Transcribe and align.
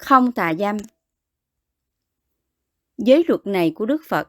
Không 0.00 0.32
tà 0.32 0.54
dâm 0.54 0.76
Giới 2.98 3.24
luật 3.28 3.46
này 3.46 3.72
của 3.74 3.86
Đức 3.86 4.02
Phật 4.08 4.28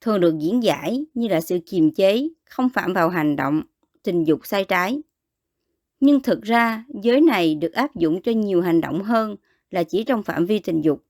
thường 0.00 0.20
được 0.20 0.38
diễn 0.38 0.62
giải 0.62 1.04
như 1.14 1.28
là 1.28 1.40
sự 1.40 1.58
kiềm 1.66 1.94
chế, 1.94 2.28
không 2.44 2.68
phạm 2.68 2.92
vào 2.92 3.08
hành 3.08 3.36
động, 3.36 3.62
tình 4.02 4.24
dục 4.24 4.46
sai 4.46 4.64
trái. 4.64 5.02
Nhưng 6.00 6.20
thực 6.20 6.42
ra, 6.42 6.84
giới 7.02 7.20
này 7.20 7.54
được 7.54 7.72
áp 7.72 7.96
dụng 7.96 8.22
cho 8.22 8.32
nhiều 8.32 8.62
hành 8.62 8.80
động 8.80 9.02
hơn 9.02 9.36
là 9.70 9.82
chỉ 9.82 10.04
trong 10.04 10.22
phạm 10.22 10.46
vi 10.46 10.58
tình 10.58 10.80
dục. 10.80 11.04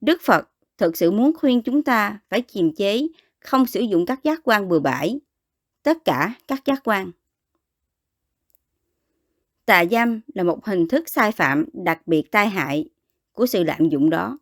Đức 0.00 0.20
Phật 0.22 0.50
thực 0.78 0.96
sự 0.96 1.10
muốn 1.10 1.32
khuyên 1.36 1.62
chúng 1.62 1.82
ta 1.82 2.20
phải 2.28 2.42
kiềm 2.42 2.74
chế, 2.74 3.06
không 3.40 3.66
sử 3.66 3.80
dụng 3.80 4.06
các 4.06 4.24
giác 4.24 4.40
quan 4.44 4.68
bừa 4.68 4.80
bãi, 4.80 5.20
tất 5.82 6.04
cả 6.04 6.34
các 6.48 6.62
giác 6.64 6.80
quan. 6.84 7.10
Tà 9.66 9.84
dâm 9.90 10.20
là 10.34 10.42
một 10.42 10.64
hình 10.64 10.88
thức 10.88 11.08
sai 11.08 11.32
phạm 11.32 11.64
đặc 11.72 12.06
biệt 12.06 12.30
tai 12.30 12.48
hại 12.48 12.88
của 13.32 13.46
sự 13.46 13.64
lạm 13.64 13.88
dụng 13.88 14.10
đó. 14.10 14.38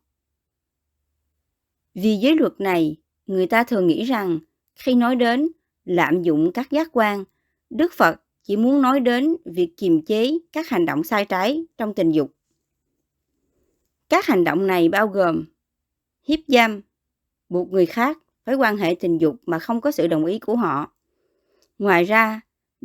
Vì 1.94 2.16
giới 2.16 2.36
luật 2.36 2.52
này, 2.58 2.96
người 3.26 3.46
ta 3.46 3.64
thường 3.64 3.86
nghĩ 3.86 4.04
rằng 4.04 4.38
khi 4.74 4.94
nói 4.94 5.16
đến 5.16 5.48
lạm 5.84 6.22
dụng 6.22 6.52
các 6.52 6.70
giác 6.70 6.88
quan, 6.92 7.24
Đức 7.70 7.92
Phật 7.92 8.20
chỉ 8.42 8.56
muốn 8.56 8.82
nói 8.82 9.00
đến 9.00 9.36
việc 9.44 9.76
kiềm 9.76 10.02
chế 10.02 10.38
các 10.52 10.68
hành 10.68 10.86
động 10.86 11.04
sai 11.04 11.24
trái 11.24 11.64
trong 11.78 11.94
tình 11.94 12.10
dục. 12.10 12.32
Các 14.08 14.26
hành 14.26 14.44
động 14.44 14.66
này 14.66 14.88
bao 14.88 15.08
gồm 15.08 15.44
hiếp 16.22 16.38
dâm, 16.48 16.80
buộc 17.48 17.70
người 17.70 17.86
khác 17.86 18.18
phải 18.44 18.54
quan 18.54 18.76
hệ 18.76 18.96
tình 19.00 19.18
dục 19.18 19.36
mà 19.46 19.58
không 19.58 19.80
có 19.80 19.90
sự 19.90 20.06
đồng 20.06 20.24
ý 20.24 20.38
của 20.38 20.56
họ. 20.56 20.92
Ngoài 21.78 22.04
ra, 22.04 22.40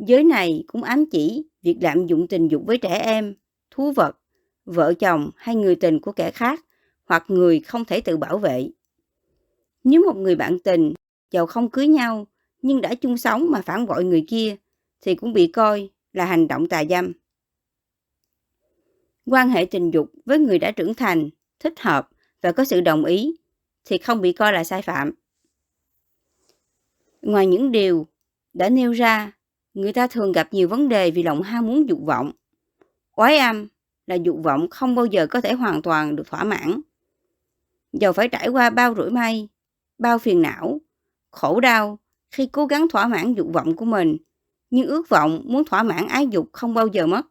giới 0.06 0.24
này 0.24 0.64
cũng 0.66 0.82
ám 0.82 1.04
chỉ 1.10 1.44
việc 1.62 1.76
lạm 1.80 2.06
dụng 2.06 2.26
tình 2.28 2.48
dục 2.48 2.62
với 2.66 2.78
trẻ 2.78 2.98
em, 2.98 3.34
thú 3.70 3.92
vật, 3.92 4.18
vợ 4.64 4.94
chồng 4.94 5.30
hay 5.36 5.56
người 5.56 5.76
tình 5.76 6.00
của 6.00 6.12
kẻ 6.12 6.30
khác 6.30 6.60
hoặc 7.04 7.24
người 7.28 7.60
không 7.60 7.84
thể 7.84 8.00
tự 8.00 8.16
bảo 8.16 8.38
vệ. 8.38 8.70
Nếu 9.84 10.04
một 10.06 10.16
người 10.16 10.36
bạn 10.36 10.58
tình, 10.58 10.94
giàu 11.30 11.46
không 11.46 11.70
cưới 11.70 11.88
nhau, 11.88 12.26
nhưng 12.62 12.80
đã 12.80 12.94
chung 12.94 13.16
sống 13.16 13.50
mà 13.50 13.62
phản 13.62 13.86
bội 13.86 14.04
người 14.04 14.24
kia, 14.28 14.56
thì 15.00 15.14
cũng 15.14 15.32
bị 15.32 15.46
coi 15.46 15.90
là 16.12 16.24
hành 16.24 16.48
động 16.48 16.68
tà 16.68 16.84
dâm. 16.84 17.12
Quan 19.26 19.48
hệ 19.48 19.64
tình 19.64 19.90
dục 19.90 20.10
với 20.24 20.38
người 20.38 20.58
đã 20.58 20.70
trưởng 20.70 20.94
thành, 20.94 21.30
thích 21.58 21.80
hợp 21.80 22.08
và 22.42 22.52
có 22.52 22.64
sự 22.64 22.80
đồng 22.80 23.04
ý 23.04 23.36
thì 23.84 23.98
không 23.98 24.20
bị 24.20 24.32
coi 24.32 24.52
là 24.52 24.64
sai 24.64 24.82
phạm. 24.82 25.12
Ngoài 27.22 27.46
những 27.46 27.72
điều 27.72 28.06
đã 28.52 28.68
nêu 28.68 28.92
ra, 28.92 29.32
người 29.74 29.92
ta 29.92 30.06
thường 30.06 30.32
gặp 30.32 30.48
nhiều 30.52 30.68
vấn 30.68 30.88
đề 30.88 31.10
vì 31.10 31.22
lòng 31.22 31.42
ham 31.42 31.66
muốn 31.66 31.88
dục 31.88 32.00
vọng. 32.04 32.32
Oái 33.16 33.38
âm 33.38 33.68
là 34.06 34.14
dục 34.14 34.36
vọng 34.42 34.68
không 34.70 34.94
bao 34.94 35.06
giờ 35.06 35.26
có 35.26 35.40
thể 35.40 35.52
hoàn 35.52 35.82
toàn 35.82 36.16
được 36.16 36.26
thỏa 36.26 36.44
mãn. 36.44 36.80
Dầu 37.92 38.12
phải 38.12 38.28
trải 38.28 38.48
qua 38.48 38.70
bao 38.70 38.94
rủi 38.94 39.10
may, 39.10 39.48
bao 39.98 40.18
phiền 40.18 40.42
não, 40.42 40.80
khổ 41.30 41.60
đau 41.60 41.98
khi 42.30 42.46
cố 42.46 42.66
gắng 42.66 42.88
thỏa 42.88 43.06
mãn 43.06 43.34
dục 43.34 43.48
vọng 43.52 43.76
của 43.76 43.84
mình, 43.84 44.16
nhưng 44.70 44.86
ước 44.86 45.08
vọng 45.08 45.42
muốn 45.44 45.64
thỏa 45.64 45.82
mãn 45.82 46.06
ái 46.06 46.26
dục 46.26 46.48
không 46.52 46.74
bao 46.74 46.86
giờ 46.86 47.06
mất. 47.06 47.26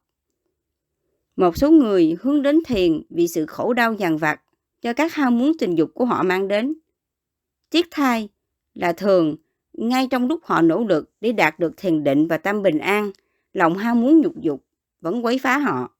Một 1.36 1.58
số 1.58 1.72
người 1.72 2.18
hướng 2.22 2.42
đến 2.42 2.60
thiền 2.66 3.02
vì 3.10 3.28
sự 3.28 3.46
khổ 3.46 3.74
đau 3.74 3.94
dằn 3.94 4.18
vặt 4.18 4.42
do 4.82 4.94
các 4.94 5.14
ham 5.14 5.40
muốn 5.40 5.52
tình 5.60 5.76
dục 5.76 5.92
của 5.94 6.06
họ 6.06 6.24
mang 6.24 6.48
đến. 6.48 6.74
Tiếc 7.70 7.88
thai 7.92 8.30
là 8.74 8.94
thường 8.94 9.36
ngay 9.88 10.08
trong 10.12 10.28
lúc 10.28 10.40
họ 10.44 10.62
nỗ 10.62 10.84
lực 10.84 11.12
để 11.22 11.32
đạt 11.32 11.60
được 11.60 11.74
thiền 11.78 12.04
định 12.04 12.28
và 12.28 12.38
tâm 12.38 12.62
bình 12.62 12.80
an, 12.80 13.12
lòng 13.54 13.78
ham 13.78 14.02
muốn 14.02 14.22
nhục 14.22 14.34
dục 14.42 14.66
vẫn 15.02 15.26
quấy 15.26 15.40
phá 15.40 15.58
họ. 15.58 15.96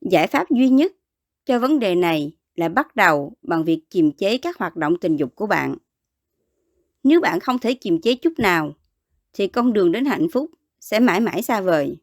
Giải 0.00 0.26
pháp 0.26 0.50
duy 0.50 0.68
nhất 0.68 0.92
cho 1.44 1.58
vấn 1.58 1.78
đề 1.78 1.94
này 1.94 2.36
là 2.54 2.68
bắt 2.68 2.96
đầu 2.96 3.32
bằng 3.42 3.64
việc 3.64 3.82
kiềm 3.90 4.12
chế 4.12 4.38
các 4.38 4.58
hoạt 4.58 4.76
động 4.76 4.96
tình 5.00 5.16
dục 5.16 5.34
của 5.34 5.46
bạn. 5.46 5.76
Nếu 7.02 7.20
bạn 7.20 7.40
không 7.40 7.58
thể 7.58 7.74
kiềm 7.74 8.00
chế 8.00 8.14
chút 8.14 8.32
nào, 8.38 8.74
thì 9.32 9.46
con 9.46 9.72
đường 9.72 9.92
đến 9.92 10.04
hạnh 10.04 10.26
phúc 10.32 10.50
sẽ 10.80 11.00
mãi 11.00 11.20
mãi 11.20 11.42
xa 11.42 11.60
vời. 11.60 11.96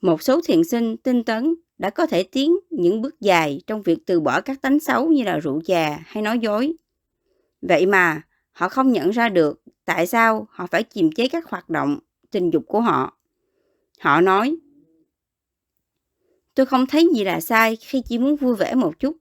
Một 0.00 0.22
số 0.22 0.40
thiện 0.44 0.64
sinh 0.64 0.96
tinh 0.96 1.24
tấn 1.24 1.54
đã 1.78 1.90
có 1.90 2.06
thể 2.06 2.22
tiến 2.22 2.56
những 2.70 3.02
bước 3.02 3.20
dài 3.20 3.60
trong 3.66 3.82
việc 3.82 3.98
từ 4.06 4.20
bỏ 4.20 4.40
các 4.40 4.62
tánh 4.62 4.80
xấu 4.80 5.08
như 5.12 5.22
là 5.22 5.38
rượu 5.38 5.60
chà 5.60 5.98
hay 6.06 6.22
nói 6.22 6.38
dối. 6.38 6.76
Vậy 7.62 7.86
mà 7.86 8.22
họ 8.52 8.68
không 8.68 8.92
nhận 8.92 9.10
ra 9.10 9.28
được 9.28 9.62
tại 9.84 10.06
sao 10.06 10.46
họ 10.50 10.66
phải 10.66 10.82
kiềm 10.82 11.12
chế 11.12 11.28
các 11.28 11.50
hoạt 11.50 11.68
động 11.68 11.98
tình 12.30 12.50
dục 12.50 12.64
của 12.66 12.80
họ. 12.80 13.18
Họ 14.00 14.20
nói, 14.20 14.56
tôi 16.54 16.66
không 16.66 16.86
thấy 16.86 17.08
gì 17.14 17.24
là 17.24 17.40
sai 17.40 17.76
khi 17.76 18.02
chỉ 18.08 18.18
muốn 18.18 18.36
vui 18.36 18.56
vẻ 18.56 18.74
một 18.74 18.98
chút. 18.98 19.16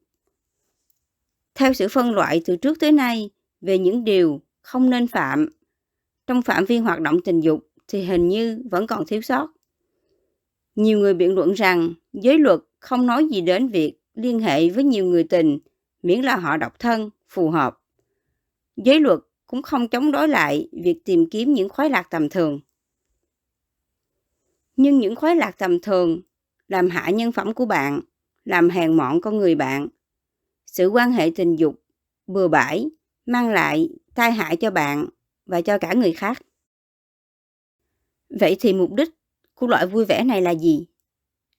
Theo 1.55 1.73
sự 1.73 1.87
phân 1.87 2.11
loại 2.11 2.41
từ 2.45 2.55
trước 2.55 2.79
tới 2.79 2.91
nay 2.91 3.29
về 3.61 3.77
những 3.77 4.03
điều 4.03 4.41
không 4.61 4.89
nên 4.89 5.07
phạm 5.07 5.49
trong 6.27 6.41
phạm 6.41 6.65
vi 6.65 6.77
hoạt 6.77 7.01
động 7.01 7.21
tình 7.21 7.41
dục 7.41 7.67
thì 7.87 8.01
hình 8.01 8.27
như 8.27 8.61
vẫn 8.71 8.87
còn 8.87 9.05
thiếu 9.05 9.21
sót. 9.21 9.49
Nhiều 10.75 10.99
người 10.99 11.13
biện 11.13 11.35
luận 11.35 11.53
rằng 11.53 11.93
giới 12.13 12.39
luật 12.39 12.59
không 12.79 13.05
nói 13.05 13.27
gì 13.27 13.41
đến 13.41 13.67
việc 13.67 13.93
liên 14.13 14.39
hệ 14.39 14.69
với 14.69 14.83
nhiều 14.83 15.05
người 15.05 15.23
tình 15.23 15.59
miễn 16.03 16.21
là 16.21 16.35
họ 16.35 16.57
độc 16.57 16.79
thân, 16.79 17.09
phù 17.29 17.49
hợp. 17.49 17.77
Giới 18.75 18.99
luật 18.99 19.19
cũng 19.47 19.61
không 19.61 19.87
chống 19.87 20.11
đối 20.11 20.27
lại 20.27 20.69
việc 20.71 21.05
tìm 21.05 21.29
kiếm 21.29 21.53
những 21.53 21.69
khoái 21.69 21.89
lạc 21.89 22.07
tầm 22.09 22.29
thường. 22.29 22.59
Nhưng 24.75 24.99
những 24.99 25.15
khoái 25.15 25.35
lạc 25.35 25.57
tầm 25.57 25.81
thường 25.81 26.21
làm 26.67 26.89
hạ 26.89 27.09
nhân 27.09 27.31
phẩm 27.31 27.53
của 27.53 27.65
bạn, 27.65 27.99
làm 28.45 28.69
hèn 28.69 28.97
mọn 28.97 29.21
con 29.21 29.37
người 29.37 29.55
bạn. 29.55 29.87
Sự 30.65 30.87
quan 30.87 31.11
hệ 31.11 31.31
tình 31.35 31.55
dục, 31.55 31.83
bừa 32.27 32.47
bãi, 32.47 32.89
mang 33.25 33.49
lại 33.49 33.89
tai 34.15 34.31
hại 34.31 34.55
cho 34.55 34.71
bạn 34.71 35.05
và 35.45 35.61
cho 35.61 35.77
cả 35.77 35.93
người 35.93 36.13
khác. 36.13 36.41
Vậy 38.29 38.57
thì 38.59 38.73
mục 38.73 38.93
đích 38.93 39.09
của 39.53 39.67
loại 39.67 39.87
vui 39.87 40.05
vẻ 40.05 40.23
này 40.23 40.41
là 40.41 40.51
gì? 40.51 40.87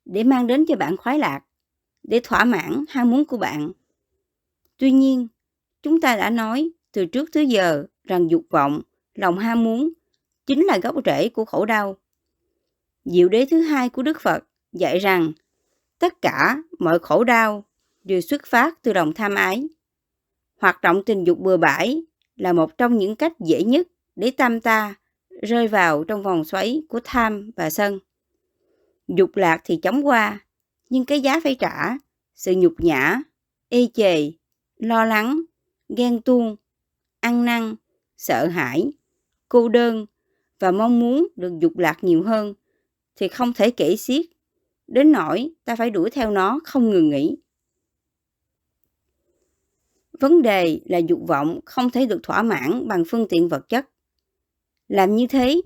Để 0.04 0.24
mang 0.24 0.46
đến 0.46 0.64
cho 0.68 0.76
bạn 0.76 0.96
khoái 0.96 1.18
lạc, 1.18 1.40
để 2.02 2.20
thỏa 2.24 2.44
mãn 2.44 2.84
ham 2.88 3.10
muốn 3.10 3.24
của 3.24 3.36
bạn. 3.36 3.72
Tuy 4.76 4.90
nhiên, 4.90 5.28
chúng 5.82 6.00
ta 6.00 6.16
đã 6.16 6.30
nói 6.30 6.70
từ 6.96 7.06
trước 7.06 7.32
tới 7.32 7.46
giờ 7.46 7.86
rằng 8.04 8.30
dục 8.30 8.42
vọng, 8.50 8.82
lòng 9.14 9.38
ham 9.38 9.64
muốn 9.64 9.92
chính 10.46 10.64
là 10.64 10.78
gốc 10.78 10.96
rễ 11.04 11.28
của 11.28 11.44
khổ 11.44 11.64
đau. 11.64 11.96
Diệu 13.04 13.28
đế 13.28 13.46
thứ 13.50 13.60
hai 13.60 13.88
của 13.88 14.02
Đức 14.02 14.20
Phật 14.20 14.44
dạy 14.72 14.98
rằng 14.98 15.32
tất 15.98 16.22
cả 16.22 16.62
mọi 16.78 16.98
khổ 16.98 17.24
đau 17.24 17.64
đều 18.04 18.20
xuất 18.20 18.46
phát 18.46 18.82
từ 18.82 18.92
lòng 18.92 19.12
tham 19.12 19.34
ái. 19.34 19.68
Hoạt 20.60 20.82
động 20.82 21.02
tình 21.06 21.24
dục 21.24 21.38
bừa 21.38 21.56
bãi 21.56 22.02
là 22.36 22.52
một 22.52 22.78
trong 22.78 22.98
những 22.98 23.16
cách 23.16 23.32
dễ 23.40 23.62
nhất 23.62 23.88
để 24.16 24.30
tâm 24.30 24.60
ta 24.60 24.94
rơi 25.42 25.68
vào 25.68 26.04
trong 26.04 26.22
vòng 26.22 26.44
xoáy 26.44 26.82
của 26.88 27.00
tham 27.04 27.50
và 27.56 27.70
sân. 27.70 27.98
Dục 29.08 29.36
lạc 29.36 29.60
thì 29.64 29.76
chóng 29.76 30.06
qua, 30.06 30.40
nhưng 30.90 31.04
cái 31.04 31.20
giá 31.20 31.40
phải 31.40 31.54
trả, 31.54 31.96
sự 32.34 32.54
nhục 32.56 32.74
nhã, 32.78 33.20
ê 33.68 33.88
chề, 33.94 34.32
lo 34.76 35.04
lắng, 35.04 35.42
ghen 35.88 36.20
tuông, 36.20 36.56
ăn 37.26 37.44
năn, 37.44 37.74
sợ 38.16 38.46
hãi, 38.46 38.92
cô 39.48 39.68
đơn 39.68 40.06
và 40.58 40.70
mong 40.70 41.00
muốn 41.00 41.26
được 41.36 41.52
dục 41.60 41.78
lạc 41.78 42.04
nhiều 42.04 42.22
hơn 42.22 42.54
thì 43.16 43.28
không 43.28 43.52
thể 43.52 43.70
kể 43.70 43.96
xiết, 43.96 44.26
đến 44.86 45.12
nỗi 45.12 45.50
ta 45.64 45.76
phải 45.76 45.90
đuổi 45.90 46.10
theo 46.10 46.30
nó 46.30 46.60
không 46.64 46.90
ngừng 46.90 47.10
nghỉ. 47.10 47.36
Vấn 50.20 50.42
đề 50.42 50.80
là 50.84 50.98
dục 50.98 51.20
vọng 51.26 51.60
không 51.64 51.90
thể 51.90 52.06
được 52.06 52.20
thỏa 52.22 52.42
mãn 52.42 52.88
bằng 52.88 53.04
phương 53.08 53.26
tiện 53.28 53.48
vật 53.48 53.68
chất. 53.68 53.88
Làm 54.88 55.16
như 55.16 55.26
thế 55.26 55.60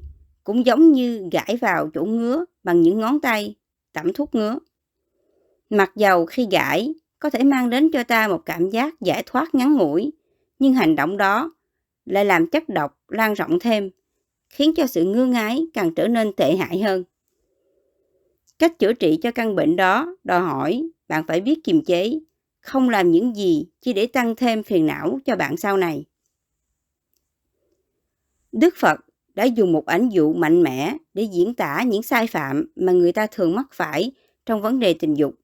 cũng 0.44 0.66
giống 0.66 0.92
như 0.92 1.28
gãi 1.32 1.56
vào 1.56 1.90
chỗ 1.94 2.04
ngứa 2.04 2.44
bằng 2.62 2.82
những 2.82 2.98
ngón 3.00 3.20
tay, 3.20 3.54
tẩm 3.92 4.12
thuốc 4.12 4.34
ngứa. 4.34 4.58
Mặc 5.70 5.92
dầu 5.96 6.26
khi 6.26 6.46
gãi 6.50 6.94
có 7.18 7.30
thể 7.30 7.44
mang 7.44 7.70
đến 7.70 7.90
cho 7.92 8.04
ta 8.04 8.28
một 8.28 8.42
cảm 8.46 8.70
giác 8.70 9.00
giải 9.00 9.22
thoát 9.26 9.54
ngắn 9.54 9.76
ngủi, 9.76 10.12
nhưng 10.60 10.74
hành 10.74 10.96
động 10.96 11.16
đó 11.16 11.54
lại 12.04 12.24
làm 12.24 12.50
chất 12.50 12.68
độc 12.68 12.98
lan 13.08 13.34
rộng 13.34 13.58
thêm, 13.58 13.90
khiến 14.48 14.72
cho 14.76 14.86
sự 14.86 15.04
ngư 15.04 15.26
ngái 15.26 15.66
càng 15.72 15.94
trở 15.94 16.08
nên 16.08 16.32
tệ 16.36 16.56
hại 16.56 16.82
hơn. 16.82 17.04
Cách 18.58 18.78
chữa 18.78 18.92
trị 18.92 19.18
cho 19.22 19.30
căn 19.30 19.54
bệnh 19.54 19.76
đó 19.76 20.16
đòi 20.24 20.40
hỏi 20.40 20.90
bạn 21.08 21.24
phải 21.26 21.40
biết 21.40 21.64
kiềm 21.64 21.84
chế, 21.84 22.20
không 22.60 22.88
làm 22.88 23.10
những 23.10 23.36
gì 23.36 23.66
chỉ 23.80 23.92
để 23.92 24.06
tăng 24.06 24.36
thêm 24.36 24.62
phiền 24.62 24.86
não 24.86 25.18
cho 25.24 25.36
bạn 25.36 25.56
sau 25.56 25.76
này. 25.76 26.04
Đức 28.52 28.74
Phật 28.76 29.00
đã 29.34 29.44
dùng 29.44 29.72
một 29.72 29.86
ảnh 29.86 30.08
dụ 30.08 30.32
mạnh 30.32 30.62
mẽ 30.62 30.96
để 31.14 31.22
diễn 31.22 31.54
tả 31.54 31.82
những 31.86 32.02
sai 32.02 32.26
phạm 32.26 32.66
mà 32.76 32.92
người 32.92 33.12
ta 33.12 33.26
thường 33.26 33.54
mắc 33.54 33.66
phải 33.72 34.12
trong 34.46 34.62
vấn 34.62 34.78
đề 34.78 34.94
tình 34.94 35.14
dục. 35.14 35.34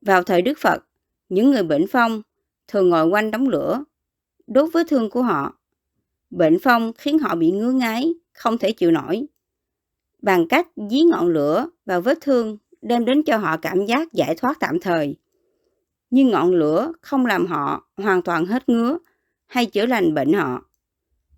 Vào 0.00 0.22
thời 0.22 0.42
Đức 0.42 0.58
Phật, 0.58 0.84
những 1.28 1.50
người 1.50 1.62
bệnh 1.62 1.86
phong 1.90 2.22
thường 2.68 2.88
ngồi 2.88 3.06
quanh 3.06 3.30
đống 3.30 3.48
lửa, 3.48 3.84
đốt 4.48 4.70
vết 4.72 4.86
thương 4.88 5.10
của 5.10 5.22
họ. 5.22 5.58
Bệnh 6.30 6.58
phong 6.62 6.92
khiến 6.98 7.18
họ 7.18 7.34
bị 7.34 7.50
ngứa 7.50 7.72
ngáy, 7.72 8.14
không 8.32 8.58
thể 8.58 8.72
chịu 8.72 8.90
nổi. 8.90 9.26
Bằng 10.22 10.48
cách 10.48 10.66
dí 10.90 11.00
ngọn 11.00 11.28
lửa 11.28 11.68
vào 11.86 12.00
vết 12.00 12.18
thương 12.20 12.58
đem 12.82 13.04
đến 13.04 13.22
cho 13.22 13.36
họ 13.36 13.56
cảm 13.56 13.86
giác 13.86 14.12
giải 14.12 14.34
thoát 14.34 14.60
tạm 14.60 14.80
thời. 14.80 15.16
Nhưng 16.10 16.28
ngọn 16.30 16.50
lửa 16.50 16.92
không 17.00 17.26
làm 17.26 17.46
họ 17.46 17.88
hoàn 17.96 18.22
toàn 18.22 18.46
hết 18.46 18.68
ngứa 18.68 18.98
hay 19.46 19.66
chữa 19.66 19.86
lành 19.86 20.14
bệnh 20.14 20.32
họ. 20.32 20.64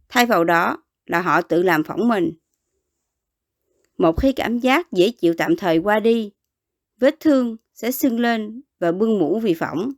Thay 0.08 0.26
vào 0.26 0.44
đó 0.44 0.82
là 1.06 1.20
họ 1.20 1.42
tự 1.42 1.62
làm 1.62 1.84
phỏng 1.84 2.08
mình. 2.08 2.32
Một 3.98 4.20
khi 4.20 4.32
cảm 4.32 4.58
giác 4.58 4.92
dễ 4.92 5.10
chịu 5.10 5.34
tạm 5.38 5.56
thời 5.56 5.78
qua 5.78 6.00
đi, 6.00 6.32
vết 7.00 7.20
thương 7.20 7.56
sẽ 7.74 7.90
sưng 7.90 8.20
lên 8.20 8.62
và 8.78 8.92
bưng 8.92 9.18
mũ 9.18 9.40
vì 9.40 9.54
phỏng. 9.54 9.92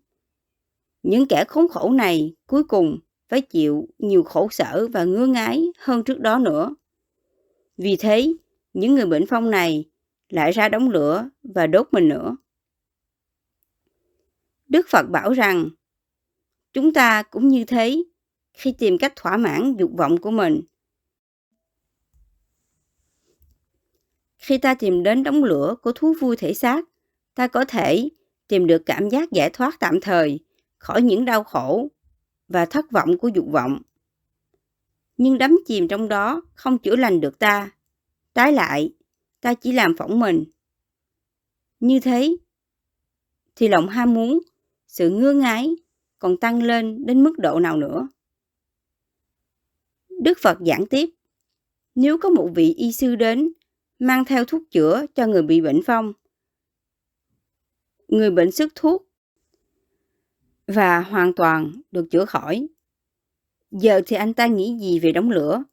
Những 1.02 1.26
kẻ 1.28 1.44
khốn 1.48 1.68
khổ 1.68 1.90
này 1.90 2.34
cuối 2.46 2.64
cùng 2.64 2.98
phải 3.28 3.40
chịu 3.40 3.88
nhiều 3.98 4.22
khổ 4.22 4.48
sở 4.50 4.88
và 4.92 5.04
ngứa 5.04 5.26
ngái 5.26 5.64
hơn 5.78 6.04
trước 6.04 6.20
đó 6.20 6.38
nữa. 6.38 6.74
Vì 7.76 7.96
thế, 7.96 8.32
những 8.72 8.94
người 8.94 9.06
bệnh 9.06 9.26
phong 9.26 9.50
này 9.50 9.84
lại 10.28 10.52
ra 10.52 10.68
đóng 10.68 10.90
lửa 10.90 11.30
và 11.42 11.66
đốt 11.66 11.88
mình 11.92 12.08
nữa. 12.08 12.36
Đức 14.68 14.86
Phật 14.88 15.02
bảo 15.10 15.32
rằng, 15.32 15.68
chúng 16.72 16.92
ta 16.92 17.22
cũng 17.22 17.48
như 17.48 17.64
thế 17.64 18.02
khi 18.52 18.74
tìm 18.78 18.98
cách 18.98 19.12
thỏa 19.16 19.36
mãn 19.36 19.76
dục 19.78 19.90
vọng 19.96 20.18
của 20.18 20.30
mình. 20.30 20.62
Khi 24.38 24.58
ta 24.58 24.74
tìm 24.74 25.02
đến 25.02 25.22
đống 25.22 25.44
lửa 25.44 25.74
của 25.82 25.92
thú 25.92 26.14
vui 26.20 26.36
thể 26.36 26.54
xác, 26.54 26.84
ta 27.34 27.46
có 27.46 27.64
thể 27.64 28.08
tìm 28.48 28.66
được 28.66 28.82
cảm 28.86 29.08
giác 29.08 29.30
giải 29.32 29.50
thoát 29.50 29.80
tạm 29.80 30.00
thời 30.00 30.40
khỏi 30.82 31.02
những 31.02 31.24
đau 31.24 31.44
khổ 31.44 31.88
và 32.48 32.66
thất 32.66 32.90
vọng 32.90 33.18
của 33.18 33.28
dục 33.28 33.46
vọng. 33.52 33.82
Nhưng 35.16 35.38
đắm 35.38 35.58
chìm 35.66 35.88
trong 35.88 36.08
đó 36.08 36.42
không 36.54 36.78
chữa 36.78 36.96
lành 36.96 37.20
được 37.20 37.38
ta. 37.38 37.70
Trái 38.34 38.52
lại, 38.52 38.94
ta 39.40 39.54
chỉ 39.54 39.72
làm 39.72 39.96
phỏng 39.96 40.20
mình. 40.20 40.44
Như 41.80 42.00
thế, 42.00 42.36
thì 43.56 43.68
lòng 43.68 43.88
ham 43.88 44.14
muốn, 44.14 44.40
sự 44.88 45.10
ngứa 45.10 45.32
ngái 45.32 45.70
còn 46.18 46.36
tăng 46.36 46.62
lên 46.62 47.06
đến 47.06 47.24
mức 47.24 47.38
độ 47.38 47.60
nào 47.60 47.76
nữa. 47.76 48.08
Đức 50.22 50.38
Phật 50.42 50.58
giảng 50.66 50.86
tiếp, 50.86 51.10
nếu 51.94 52.18
có 52.18 52.28
một 52.28 52.50
vị 52.54 52.74
y 52.74 52.92
sư 52.92 53.14
đến 53.14 53.52
mang 53.98 54.24
theo 54.24 54.44
thuốc 54.44 54.62
chữa 54.70 55.06
cho 55.14 55.26
người 55.26 55.42
bị 55.42 55.60
bệnh 55.60 55.80
phong, 55.86 56.12
người 58.08 58.30
bệnh 58.30 58.52
sức 58.52 58.72
thuốc 58.74 59.11
và 60.66 61.00
hoàn 61.00 61.32
toàn 61.32 61.72
được 61.90 62.06
chữa 62.10 62.24
khỏi. 62.24 62.66
Giờ 63.70 64.00
thì 64.06 64.16
anh 64.16 64.34
ta 64.34 64.46
nghĩ 64.46 64.78
gì 64.80 64.98
về 64.98 65.12
đống 65.12 65.30
lửa? 65.30 65.64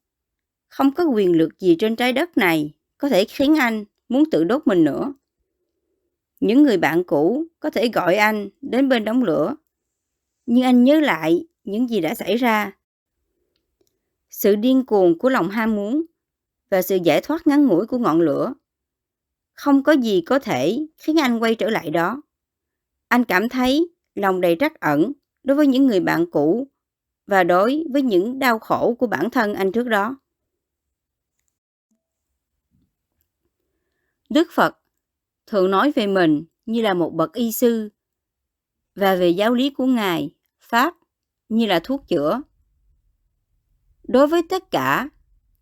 Không 0.67 0.91
có 0.93 1.03
quyền 1.03 1.37
lực 1.37 1.59
gì 1.59 1.75
trên 1.79 1.95
trái 1.95 2.13
đất 2.13 2.37
này 2.37 2.73
có 2.97 3.09
thể 3.09 3.25
khiến 3.25 3.55
anh 3.55 3.85
muốn 4.09 4.29
tự 4.31 4.43
đốt 4.43 4.61
mình 4.67 4.83
nữa. 4.83 5.13
Những 6.39 6.63
người 6.63 6.77
bạn 6.77 7.03
cũ 7.03 7.45
có 7.59 7.69
thể 7.69 7.89
gọi 7.89 8.15
anh 8.15 8.49
đến 8.61 8.89
bên 8.89 9.05
đống 9.05 9.23
lửa, 9.23 9.55
nhưng 10.45 10.63
anh 10.63 10.83
nhớ 10.83 10.99
lại 10.99 11.47
những 11.63 11.89
gì 11.89 12.01
đã 12.01 12.15
xảy 12.15 12.37
ra. 12.37 12.71
Sự 14.29 14.55
điên 14.55 14.85
cuồng 14.85 15.19
của 15.19 15.29
lòng 15.29 15.49
ham 15.49 15.75
muốn 15.75 16.05
và 16.69 16.81
sự 16.81 16.97
giải 17.03 17.21
thoát 17.21 17.47
ngắn 17.47 17.65
ngủi 17.65 17.85
của 17.85 17.97
ngọn 17.97 18.21
lửa. 18.21 18.53
Không 19.53 19.83
có 19.83 19.91
gì 19.91 20.21
có 20.21 20.39
thể 20.39 20.87
khiến 20.97 21.19
anh 21.19 21.39
quay 21.39 21.55
trở 21.55 21.69
lại 21.69 21.89
đó. 21.89 22.21
Anh 23.07 23.23
cảm 23.23 23.49
thấy 23.49 23.89
lòng 24.19 24.41
đầy 24.41 24.55
trắc 24.59 24.79
ẩn 24.79 25.11
đối 25.43 25.57
với 25.57 25.67
những 25.67 25.87
người 25.87 25.99
bạn 25.99 26.31
cũ 26.31 26.67
và 27.27 27.43
đối 27.43 27.83
với 27.91 28.01
những 28.01 28.39
đau 28.39 28.59
khổ 28.59 28.95
của 28.99 29.07
bản 29.07 29.29
thân 29.29 29.53
anh 29.53 29.71
trước 29.71 29.87
đó. 29.87 30.17
Đức 34.29 34.47
Phật 34.51 34.77
thường 35.45 35.71
nói 35.71 35.91
về 35.91 36.07
mình 36.07 36.43
như 36.65 36.81
là 36.81 36.93
một 36.93 37.13
bậc 37.13 37.33
y 37.33 37.51
sư 37.51 37.89
và 38.95 39.15
về 39.15 39.29
giáo 39.29 39.53
lý 39.53 39.69
của 39.69 39.85
Ngài, 39.85 40.35
Pháp 40.59 40.93
như 41.49 41.65
là 41.65 41.79
thuốc 41.83 42.07
chữa. 42.07 42.41
Đối 44.03 44.27
với 44.27 44.41
tất 44.49 44.71
cả 44.71 45.09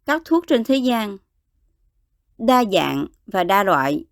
các 0.06 0.22
thuốc 0.26 0.48
trên 0.48 0.64
thế 0.64 0.76
gian, 0.76 1.18
đa 2.38 2.64
dạng 2.72 3.08
và 3.26 3.44
đa 3.44 3.64
loại, 3.64 4.06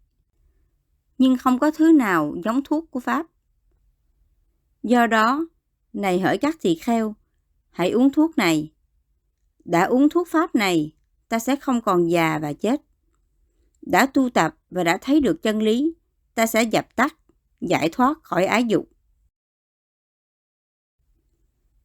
nhưng 1.17 1.37
không 1.37 1.59
có 1.59 1.71
thứ 1.71 1.91
nào 1.91 2.35
giống 2.43 2.63
thuốc 2.63 2.91
của 2.91 2.99
Pháp. 2.99 3.25
Do 4.87 5.07
đó, 5.07 5.47
này 5.93 6.19
hỡi 6.19 6.37
các 6.37 6.61
tỳ 6.61 6.75
kheo, 6.75 7.15
hãy 7.69 7.89
uống 7.89 8.11
thuốc 8.11 8.37
này. 8.37 8.73
Đã 9.65 9.83
uống 9.83 10.09
thuốc 10.09 10.27
pháp 10.27 10.55
này, 10.55 10.95
ta 11.29 11.39
sẽ 11.39 11.55
không 11.55 11.81
còn 11.81 12.11
già 12.11 12.39
và 12.39 12.53
chết. 12.53 12.81
Đã 13.81 14.05
tu 14.05 14.29
tập 14.29 14.55
và 14.69 14.83
đã 14.83 14.97
thấy 14.97 15.21
được 15.21 15.43
chân 15.43 15.61
lý, 15.61 15.93
ta 16.35 16.47
sẽ 16.47 16.63
dập 16.63 16.95
tắt, 16.95 17.17
giải 17.61 17.89
thoát 17.91 18.23
khỏi 18.23 18.45
ái 18.45 18.63
dục. 18.63 18.89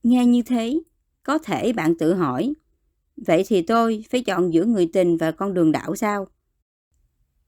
Nghe 0.03 0.27
như 0.27 0.43
thế, 0.43 0.81
có 1.23 1.39
thể 1.39 1.73
bạn 1.73 1.99
tự 1.99 2.15
hỏi, 2.15 2.55
vậy 3.17 3.45
thì 3.47 3.63
tôi 3.63 4.05
phải 4.11 4.23
chọn 4.23 4.53
giữa 4.53 4.65
người 4.65 4.91
tình 4.93 5.17
và 5.17 5.31
con 5.31 5.55
đường 5.55 5.73
đạo 5.73 5.97
sao? 5.97 6.29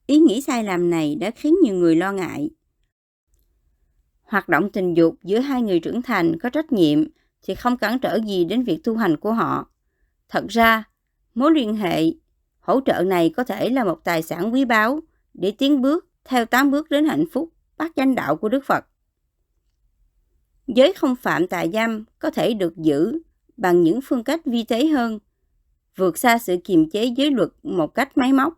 Ý 0.06 0.18
nghĩ 0.18 0.40
sai 0.40 0.64
lầm 0.64 0.90
này 0.90 1.14
đã 1.14 1.30
khiến 1.30 1.54
nhiều 1.62 1.74
người 1.74 1.96
lo 1.96 2.12
ngại 2.12 2.50
hoạt 4.32 4.48
động 4.48 4.70
tình 4.70 4.94
dục 4.94 5.14
giữa 5.24 5.38
hai 5.38 5.62
người 5.62 5.80
trưởng 5.80 6.02
thành 6.02 6.38
có 6.38 6.50
trách 6.50 6.72
nhiệm 6.72 7.04
thì 7.42 7.54
không 7.54 7.76
cản 7.76 7.98
trở 7.98 8.18
gì 8.26 8.44
đến 8.44 8.62
việc 8.62 8.80
tu 8.84 8.96
hành 8.96 9.16
của 9.16 9.32
họ. 9.32 9.68
Thật 10.28 10.44
ra, 10.48 10.84
mối 11.34 11.52
liên 11.54 11.76
hệ, 11.76 12.12
hỗ 12.60 12.80
trợ 12.86 13.02
này 13.02 13.30
có 13.36 13.44
thể 13.44 13.68
là 13.68 13.84
một 13.84 14.04
tài 14.04 14.22
sản 14.22 14.52
quý 14.52 14.64
báu 14.64 15.00
để 15.34 15.50
tiến 15.50 15.82
bước 15.82 16.06
theo 16.24 16.46
tám 16.46 16.70
bước 16.70 16.90
đến 16.90 17.04
hạnh 17.04 17.24
phúc 17.32 17.52
bát 17.78 17.96
danh 17.96 18.14
đạo 18.14 18.36
của 18.36 18.48
Đức 18.48 18.64
Phật. 18.64 18.84
Giới 20.66 20.92
không 20.92 21.16
phạm 21.16 21.46
tà 21.46 21.66
dâm 21.72 22.04
có 22.18 22.30
thể 22.30 22.54
được 22.54 22.76
giữ 22.76 23.18
bằng 23.56 23.82
những 23.82 24.00
phương 24.04 24.24
cách 24.24 24.40
vi 24.44 24.64
tế 24.64 24.86
hơn, 24.86 25.18
vượt 25.96 26.18
xa 26.18 26.38
sự 26.38 26.56
kiềm 26.64 26.90
chế 26.90 27.04
giới 27.04 27.30
luật 27.30 27.48
một 27.62 27.94
cách 27.94 28.18
máy 28.18 28.32
móc. 28.32 28.54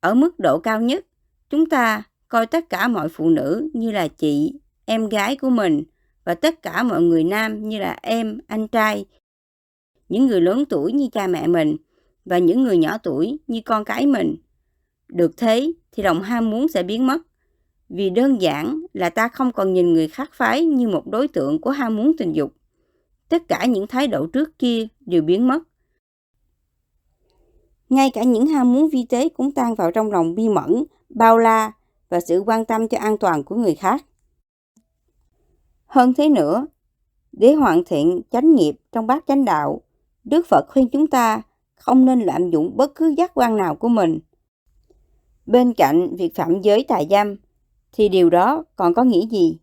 Ở 0.00 0.14
mức 0.14 0.38
độ 0.38 0.58
cao 0.58 0.80
nhất, 0.80 1.06
chúng 1.50 1.68
ta 1.68 2.02
coi 2.28 2.46
tất 2.46 2.70
cả 2.70 2.88
mọi 2.88 3.08
phụ 3.08 3.30
nữ 3.30 3.70
như 3.74 3.90
là 3.90 4.08
chị, 4.08 4.52
em 4.92 5.08
gái 5.08 5.36
của 5.36 5.50
mình 5.50 5.82
và 6.24 6.34
tất 6.34 6.62
cả 6.62 6.82
mọi 6.82 7.02
người 7.02 7.24
nam 7.24 7.68
như 7.68 7.78
là 7.78 7.96
em, 8.02 8.38
anh 8.46 8.68
trai, 8.68 9.04
những 10.08 10.26
người 10.26 10.40
lớn 10.40 10.64
tuổi 10.68 10.92
như 10.92 11.08
cha 11.12 11.26
mẹ 11.26 11.46
mình 11.46 11.76
và 12.24 12.38
những 12.38 12.62
người 12.62 12.76
nhỏ 12.76 12.98
tuổi 12.98 13.38
như 13.46 13.60
con 13.64 13.84
cái 13.84 14.06
mình. 14.06 14.36
Được 15.08 15.36
thế 15.36 15.72
thì 15.92 16.02
lòng 16.02 16.22
ham 16.22 16.50
muốn 16.50 16.68
sẽ 16.68 16.82
biến 16.82 17.06
mất. 17.06 17.22
Vì 17.88 18.10
đơn 18.10 18.42
giản 18.42 18.80
là 18.92 19.10
ta 19.10 19.28
không 19.28 19.52
còn 19.52 19.72
nhìn 19.72 19.92
người 19.92 20.08
khác 20.08 20.30
phái 20.32 20.64
như 20.64 20.88
một 20.88 21.06
đối 21.06 21.28
tượng 21.28 21.60
của 21.60 21.70
ham 21.70 21.96
muốn 21.96 22.12
tình 22.18 22.32
dục. 22.32 22.52
Tất 23.28 23.48
cả 23.48 23.66
những 23.66 23.86
thái 23.86 24.06
độ 24.06 24.26
trước 24.26 24.58
kia 24.58 24.86
đều 25.00 25.22
biến 25.22 25.48
mất. 25.48 25.62
Ngay 27.88 28.10
cả 28.14 28.22
những 28.22 28.46
ham 28.46 28.72
muốn 28.72 28.90
vi 28.90 29.06
tế 29.08 29.28
cũng 29.28 29.52
tan 29.52 29.74
vào 29.74 29.92
trong 29.92 30.12
lòng 30.12 30.34
bi 30.34 30.48
mẫn, 30.48 30.84
bao 31.08 31.38
la 31.38 31.72
và 32.08 32.20
sự 32.20 32.42
quan 32.46 32.64
tâm 32.64 32.88
cho 32.88 32.98
an 32.98 33.18
toàn 33.18 33.44
của 33.44 33.56
người 33.56 33.74
khác. 33.74 34.04
Hơn 35.92 36.14
thế 36.14 36.28
nữa, 36.28 36.66
để 37.32 37.54
hoàn 37.54 37.84
thiện 37.84 38.20
chánh 38.30 38.54
nghiệp 38.54 38.74
trong 38.92 39.06
bát 39.06 39.24
chánh 39.26 39.44
đạo, 39.44 39.82
Đức 40.24 40.46
Phật 40.46 40.66
khuyên 40.68 40.88
chúng 40.88 41.06
ta 41.06 41.42
không 41.74 42.04
nên 42.04 42.20
lạm 42.20 42.50
dụng 42.50 42.76
bất 42.76 42.94
cứ 42.94 43.14
giác 43.16 43.30
quan 43.34 43.56
nào 43.56 43.74
của 43.74 43.88
mình. 43.88 44.18
Bên 45.46 45.72
cạnh 45.72 46.16
việc 46.16 46.34
phạm 46.34 46.60
giới 46.60 46.84
tà 46.88 47.00
dâm, 47.10 47.36
thì 47.92 48.08
điều 48.08 48.30
đó 48.30 48.64
còn 48.76 48.94
có 48.94 49.04
nghĩa 49.04 49.26
gì? 49.26 49.58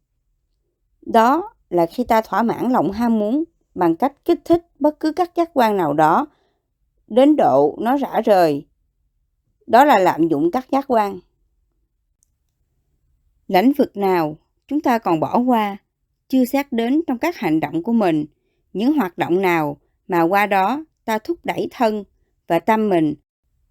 Đó 1.01 1.53
là 1.69 1.85
khi 1.85 2.03
ta 2.03 2.21
thỏa 2.21 2.43
mãn 2.43 2.71
lòng 2.71 2.91
ham 2.91 3.19
muốn 3.19 3.43
bằng 3.75 3.95
cách 3.95 4.25
kích 4.25 4.39
thích 4.45 4.67
bất 4.79 4.99
cứ 4.99 5.11
các 5.11 5.35
giác 5.35 5.49
quan 5.53 5.77
nào 5.77 5.93
đó 5.93 6.27
đến 7.07 7.35
độ 7.35 7.75
nó 7.79 7.97
rã 7.97 8.21
rời. 8.25 8.67
Đó 9.67 9.85
là 9.85 9.99
lạm 9.99 10.27
dụng 10.27 10.51
các 10.51 10.67
giác 10.71 10.85
quan. 10.87 11.19
Lãnh 13.47 13.71
vực 13.77 13.97
nào 13.97 14.37
chúng 14.67 14.81
ta 14.81 14.97
còn 14.97 15.19
bỏ 15.19 15.39
qua 15.39 15.77
chưa 16.29 16.45
xét 16.45 16.71
đến 16.71 17.01
trong 17.07 17.17
các 17.17 17.37
hành 17.37 17.59
động 17.59 17.83
của 17.83 17.93
mình. 17.93 18.25
Những 18.73 18.93
hoạt 18.93 19.17
động 19.17 19.41
nào 19.41 19.77
mà 20.07 20.21
qua 20.21 20.45
đó 20.45 20.85
ta 21.05 21.19
thúc 21.19 21.37
đẩy 21.43 21.67
thân 21.71 22.03
và 22.47 22.59
tâm 22.59 22.89
mình 22.89 23.13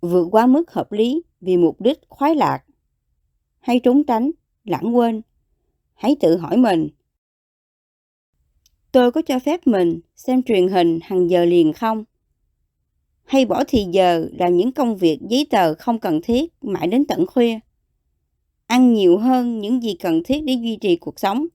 vượt 0.01 0.29
quá 0.31 0.47
mức 0.47 0.71
hợp 0.71 0.93
lý 0.93 1.23
vì 1.41 1.57
mục 1.57 1.81
đích 1.81 1.99
khoái 2.09 2.35
lạc? 2.35 2.65
Hay 3.61 3.81
trốn 3.81 4.05
tránh, 4.05 4.31
lãng 4.65 4.97
quên? 4.97 5.23
Hãy 5.95 6.17
tự 6.21 6.37
hỏi 6.37 6.57
mình. 6.57 6.89
Tôi 8.93 9.13
có 9.13 9.23
cho 9.23 9.39
phép 9.39 9.67
mình 9.67 10.01
xem 10.17 10.43
truyền 10.43 10.69
hình 10.69 10.99
hàng 11.03 11.31
giờ 11.31 11.45
liền 11.45 11.73
không? 11.73 12.05
Hay 13.25 13.45
bỏ 13.45 13.65
thì 13.69 13.87
giờ 13.91 14.29
là 14.39 14.49
những 14.49 14.73
công 14.73 14.97
việc 14.97 15.19
giấy 15.31 15.47
tờ 15.51 15.75
không 15.75 15.99
cần 15.99 16.21
thiết 16.23 16.53
mãi 16.63 16.87
đến 16.87 17.05
tận 17.07 17.27
khuya? 17.27 17.59
Ăn 18.67 18.95
nhiều 18.95 19.19
hơn 19.19 19.59
những 19.59 19.83
gì 19.83 19.95
cần 19.95 20.23
thiết 20.25 20.41
để 20.45 20.53
duy 20.53 20.77
trì 20.77 20.97
cuộc 20.97 21.21
sống? 21.21 21.47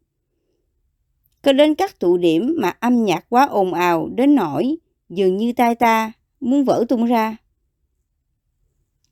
Cơ 1.44 1.54
đến 1.54 1.76
các 1.76 2.00
tụ 2.00 2.18
điểm 2.18 2.56
mà 2.58 2.70
âm 2.80 3.06
nhạc 3.06 3.26
quá 3.30 3.46
ồn 3.46 3.74
ào 3.74 4.10
đến 4.16 4.36
nỗi 4.36 4.76
dường 5.10 5.38
như 5.38 5.54
tai 5.54 5.76
ta 5.76 6.12
muốn 6.40 6.64
vỡ 6.64 6.86
tung 6.90 7.06
ra. 7.06 7.38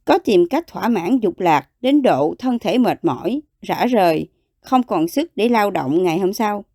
Có 0.05 0.17
tìm 0.17 0.47
cách 0.49 0.67
thỏa 0.67 0.89
mãn 0.89 1.19
dục 1.19 1.39
lạc 1.39 1.69
đến 1.81 2.01
độ 2.01 2.35
thân 2.39 2.59
thể 2.59 2.77
mệt 2.77 3.05
mỏi, 3.05 3.41
rã 3.61 3.85
rời, 3.85 4.27
không 4.61 4.83
còn 4.83 5.07
sức 5.07 5.31
để 5.35 5.49
lao 5.49 5.71
động 5.71 6.03
ngày 6.03 6.19
hôm 6.19 6.33
sau. 6.33 6.65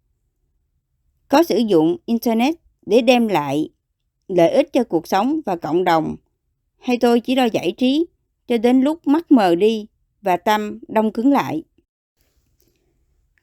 Có 1.29 1.43
sử 1.43 1.57
dụng 1.57 1.97
Internet 2.05 2.55
để 2.87 3.01
đem 3.01 3.29
lại 3.29 3.69
lợi 4.29 4.51
ích 4.51 4.73
cho 4.73 4.85
cuộc 4.85 5.07
sống 5.07 5.41
và 5.47 5.57
cộng 5.57 5.85
đồng, 5.85 6.17
hay 6.79 6.99
tôi 6.99 7.21
chỉ 7.21 7.35
lo 7.35 7.45
giải 7.45 7.73
trí 7.77 8.07
cho 8.49 8.59
đến 8.59 8.81
lúc 8.81 9.07
mắt 9.07 9.33
mờ 9.33 9.55
đi 9.55 9.87
và 10.23 10.37
tâm 10.37 10.79
đông 10.89 11.13
cứng 11.13 11.33
lại. 11.33 11.63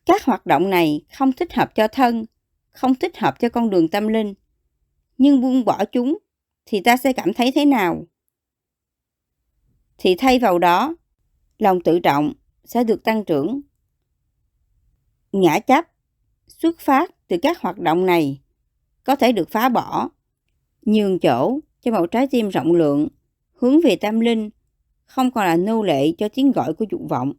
Các 0.06 0.24
hoạt 0.26 0.46
động 0.46 0.70
này 0.70 1.02
không 1.18 1.34
thích 1.34 1.54
hợp 1.54 1.76
cho 1.76 1.88
thân, 1.88 2.26
không 2.72 2.96
thích 2.96 3.18
hợp 3.18 3.40
cho 3.40 3.50
con 3.50 3.70
đường 3.70 3.88
tâm 3.88 4.08
linh. 4.08 4.34
Nhưng 5.18 5.42
buông 5.42 5.66
bỏ 5.66 5.86
chúng 5.86 6.18
thì 6.66 6.82
ta 6.82 6.98
sẽ 6.98 7.14
cảm 7.14 7.34
thấy 7.34 7.52
thế 7.56 7.66
nào? 7.66 8.06
Thì 9.98 10.16
thay 10.16 10.40
vào 10.40 10.60
đó, 10.60 10.96
lòng 11.58 11.82
tự 11.82 12.00
trọng 12.00 12.34
sẽ 12.66 12.84
được 12.84 13.04
tăng 13.04 13.26
trưởng. 13.26 13.62
Ngã 15.32 15.60
chấp 15.60 15.86
xuất 16.48 16.80
phát 16.80 17.12
từ 17.28 17.38
các 17.42 17.62
hoạt 17.62 17.80
động 17.80 18.06
này 18.06 18.42
có 19.04 19.16
thể 19.16 19.32
được 19.32 19.50
phá 19.50 19.70
bỏ, 19.70 20.10
nhường 20.82 21.20
chỗ 21.20 21.60
cho 21.82 21.92
một 21.92 22.06
trái 22.12 22.28
tim 22.28 22.50
rộng 22.50 22.74
lượng, 22.74 23.08
hướng 23.54 23.82
về 23.82 23.96
tâm 23.96 24.20
linh, 24.20 24.50
không 25.06 25.32
còn 25.32 25.46
là 25.46 25.56
nô 25.56 25.84
lệ 25.84 26.12
cho 26.18 26.30
tiếng 26.30 26.52
gọi 26.52 26.74
của 26.74 26.86
dục 26.92 27.02
vọng. 27.10 27.34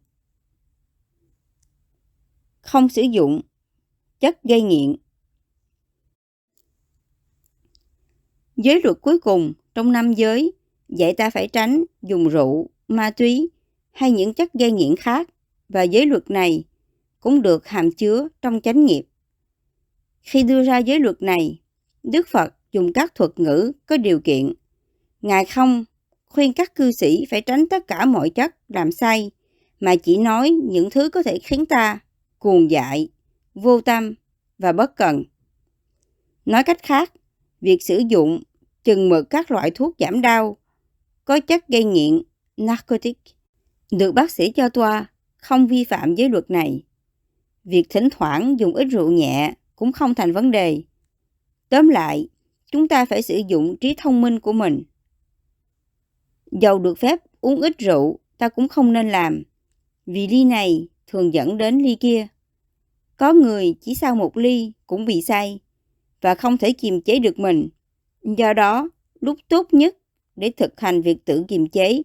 Không 2.64 2.88
sử 2.88 3.02
dụng 3.02 3.40
chất 4.21 4.42
gây 4.42 4.62
nghiện. 4.62 4.97
Giới 8.56 8.80
luật 8.85 8.97
cuối 9.00 9.18
cùng 9.18 9.52
trong 9.75 9.92
năm 9.92 10.12
giới 10.12 10.52
dạy 10.88 11.14
ta 11.14 11.30
phải 11.30 11.49
tránh 11.49 11.85
dùng 12.02 12.28
rượu, 12.28 12.71
ma 12.88 13.11
túy 13.11 13.50
hay 13.90 14.11
những 14.11 14.35
chất 14.35 14.52
gây 14.52 14.73
nghiện 14.73 14.97
khác 14.97 15.30
và 15.68 15.83
giới 15.83 16.06
luật 16.06 16.30
này 16.30 16.64
cũng 17.21 17.42
được 17.42 17.66
hàm 17.66 17.92
chứa 17.92 18.28
trong 18.42 18.61
chánh 18.61 18.85
nghiệp. 18.85 19.02
Khi 20.21 20.42
đưa 20.42 20.64
ra 20.64 20.78
giới 20.78 21.00
luật 21.00 21.23
này, 21.23 21.61
Đức 22.02 22.28
Phật 22.28 22.54
dùng 22.73 22.92
các 22.92 23.14
thuật 23.14 23.30
ngữ 23.37 23.73
có 23.87 23.97
điều 23.97 24.21
kiện. 24.21 24.52
Ngài 25.23 25.44
không 25.44 25.85
khuyên 26.25 26.52
các 26.52 26.75
cư 26.75 26.92
sĩ 26.92 27.25
phải 27.30 27.40
tránh 27.40 27.68
tất 27.68 27.87
cả 27.87 28.04
mọi 28.04 28.30
chất 28.30 28.56
làm 28.68 28.92
say, 28.92 29.30
mà 29.80 29.97
chỉ 29.97 30.16
nói 30.16 30.50
những 30.50 30.90
thứ 30.90 31.11
có 31.11 31.23
thể 31.23 31.38
khiến 31.38 31.66
ta 31.66 32.00
cuồng 32.44 32.70
dại, 32.70 33.08
vô 33.54 33.80
tâm 33.80 34.14
và 34.58 34.72
bất 34.72 34.96
cần. 34.96 35.24
Nói 36.44 36.62
cách 36.64 36.82
khác, 36.82 37.12
việc 37.60 37.82
sử 37.82 38.02
dụng 38.08 38.42
chừng 38.84 39.08
mực 39.08 39.30
các 39.30 39.50
loại 39.50 39.70
thuốc 39.70 39.94
giảm 39.98 40.20
đau 40.20 40.56
có 41.24 41.40
chất 41.40 41.68
gây 41.68 41.84
nghiện, 41.84 42.22
narcotic, 42.56 43.18
được 43.92 44.12
bác 44.12 44.30
sĩ 44.30 44.52
cho 44.52 44.68
toa 44.68 45.06
không 45.36 45.66
vi 45.66 45.84
phạm 45.84 46.14
giới 46.14 46.28
luật 46.28 46.50
này. 46.50 46.84
Việc 47.64 47.86
thỉnh 47.88 48.08
thoảng 48.10 48.56
dùng 48.58 48.74
ít 48.74 48.84
rượu 48.84 49.10
nhẹ 49.10 49.54
cũng 49.76 49.92
không 49.92 50.14
thành 50.14 50.32
vấn 50.32 50.50
đề. 50.50 50.82
Tóm 51.68 51.88
lại, 51.88 52.28
chúng 52.72 52.88
ta 52.88 53.04
phải 53.04 53.22
sử 53.22 53.42
dụng 53.48 53.76
trí 53.76 53.94
thông 53.98 54.20
minh 54.20 54.40
của 54.40 54.52
mình. 54.52 54.82
Dầu 56.50 56.78
được 56.78 56.98
phép 56.98 57.20
uống 57.40 57.60
ít 57.60 57.78
rượu, 57.78 58.18
ta 58.38 58.48
cũng 58.48 58.68
không 58.68 58.92
nên 58.92 59.10
làm, 59.10 59.42
vì 60.06 60.28
ly 60.28 60.44
này 60.44 60.88
thường 61.06 61.34
dẫn 61.34 61.58
đến 61.58 61.78
ly 61.78 61.94
kia. 61.94 62.26
Có 63.16 63.33
người 63.33 63.75
chỉ 63.80 63.94
sau 63.94 64.14
một 64.14 64.37
ly 64.37 64.73
cũng 64.87 65.04
bị 65.04 65.23
say 65.23 65.61
và 66.21 66.35
không 66.35 66.59
thể 66.59 66.73
kiềm 66.73 67.00
chế 67.00 67.18
được 67.18 67.38
mình. 67.38 67.68
Do 68.23 68.52
đó, 68.52 68.88
lúc 69.21 69.38
tốt 69.49 69.68
nhất 69.73 69.97
để 70.37 70.52
thực 70.56 70.80
hành 70.80 71.02
việc 71.02 71.25
tự 71.25 71.44
kiềm 71.49 71.68
chế 71.68 72.02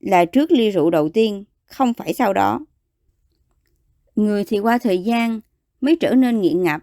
là 0.00 0.24
trước 0.24 0.52
ly 0.52 0.70
rượu 0.70 0.90
đầu 0.90 1.08
tiên, 1.08 1.44
không 1.66 1.94
phải 1.94 2.14
sau 2.14 2.32
đó. 2.32 2.60
Người 4.16 4.44
thì 4.44 4.58
qua 4.58 4.78
thời 4.78 4.98
gian 4.98 5.40
mới 5.80 5.96
trở 5.96 6.14
nên 6.14 6.40
nghiện 6.40 6.62
ngập. 6.62 6.80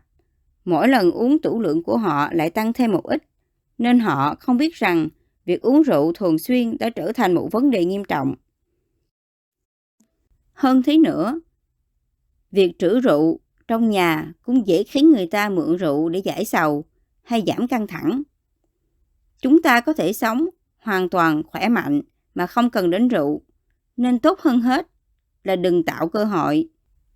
Mỗi 0.66 0.88
lần 0.88 1.12
uống 1.12 1.40
tủ 1.40 1.60
lượng 1.60 1.84
của 1.84 1.98
họ 1.98 2.34
lại 2.34 2.50
tăng 2.50 2.74
thêm 2.74 2.92
một 2.92 3.04
ít, 3.04 3.24
nên 3.78 4.00
họ 4.00 4.36
không 4.40 4.58
biết 4.58 4.76
rằng 4.76 5.10
việc 5.46 5.62
uống 5.62 5.82
rượu 5.82 6.14
thường 6.14 6.40
xuyên 6.40 6.78
đã 6.78 6.90
trở 6.90 7.12
thành 7.12 7.34
một 7.34 7.50
vấn 7.52 7.70
đề 7.70 7.86
nghiêm 7.86 8.04
trọng. 8.04 8.36
Hơn 10.54 10.84
thế 10.84 10.98
nữa, 10.98 11.40
việc 12.56 12.80
trữ 12.80 13.00
rượu 13.00 13.40
trong 13.68 13.90
nhà 13.90 14.34
cũng 14.42 14.68
dễ 14.68 14.84
khiến 14.84 15.12
người 15.12 15.28
ta 15.28 15.50
mượn 15.50 15.78
rượu 15.78 16.10
để 16.10 16.20
giải 16.20 16.46
sầu 16.46 16.86
hay 17.24 17.44
giảm 17.48 17.68
căng 17.68 17.88
thẳng. 17.88 18.22
Chúng 19.42 19.62
ta 19.62 19.82
có 19.82 19.94
thể 19.94 20.14
sống 20.14 20.46
hoàn 20.78 21.10
toàn 21.10 21.44
khỏe 21.44 21.70
mạnh 21.70 22.02
mà 22.36 22.48
không 22.48 22.70
cần 22.70 22.90
đến 22.90 23.08
rượu, 23.08 23.42
nên 23.98 24.20
tốt 24.20 24.40
hơn 24.40 24.62
hết 24.62 24.88
là 25.44 25.56
đừng 25.56 25.84
tạo 25.84 26.08
cơ 26.08 26.24
hội 26.26 26.70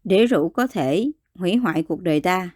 để 0.03 0.25
rượu 0.25 0.49
có 0.49 0.67
thể 0.67 1.11
hủy 1.35 1.55
hoại 1.55 1.83
cuộc 1.83 2.01
đời 2.01 2.19
ta. 2.19 2.49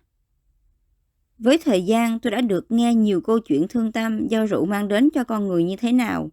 Với 1.37 1.57
thời 1.57 1.85
gian 1.85 2.19
tôi 2.19 2.31
đã 2.31 2.41
được 2.41 2.71
nghe 2.71 2.95
nhiều 2.95 3.21
câu 3.21 3.39
chuyện 3.39 3.67
thương 3.67 3.91
tâm 3.91 4.27
do 4.27 4.45
rượu 4.45 4.65
mang 4.65 4.87
đến 4.87 5.09
cho 5.13 5.23
con 5.23 5.47
người 5.47 5.63
như 5.63 5.75
thế 5.75 5.91
nào. 5.91 6.31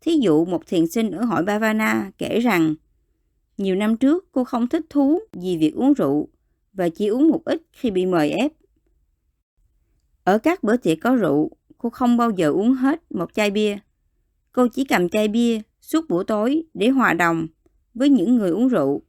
Thí 0.00 0.12
dụ 0.16 0.44
một 0.44 0.66
thiền 0.66 0.86
sinh 0.86 1.10
ở 1.10 1.24
hội 1.24 1.42
Bavana 1.42 2.10
kể 2.18 2.40
rằng 2.40 2.74
nhiều 3.58 3.76
năm 3.76 3.96
trước 3.96 4.32
cô 4.32 4.44
không 4.44 4.68
thích 4.68 4.84
thú 4.90 5.18
vì 5.32 5.56
việc 5.56 5.74
uống 5.74 5.94
rượu 5.94 6.28
và 6.72 6.88
chỉ 6.88 7.06
uống 7.06 7.28
một 7.28 7.44
ít 7.44 7.62
khi 7.72 7.90
bị 7.90 8.06
mời 8.06 8.30
ép. 8.30 8.52
Ở 10.24 10.38
các 10.38 10.62
bữa 10.62 10.76
tiệc 10.76 10.98
có 11.00 11.16
rượu, 11.16 11.50
cô 11.78 11.90
không 11.90 12.16
bao 12.16 12.30
giờ 12.30 12.50
uống 12.50 12.72
hết 12.72 13.12
một 13.12 13.34
chai 13.34 13.50
bia. 13.50 13.78
Cô 14.52 14.68
chỉ 14.68 14.84
cầm 14.84 15.08
chai 15.08 15.28
bia 15.28 15.60
suốt 15.80 16.08
buổi 16.08 16.24
tối 16.24 16.64
để 16.74 16.88
hòa 16.88 17.14
đồng 17.14 17.46
với 17.94 18.08
những 18.08 18.36
người 18.36 18.50
uống 18.50 18.68
rượu. 18.68 19.02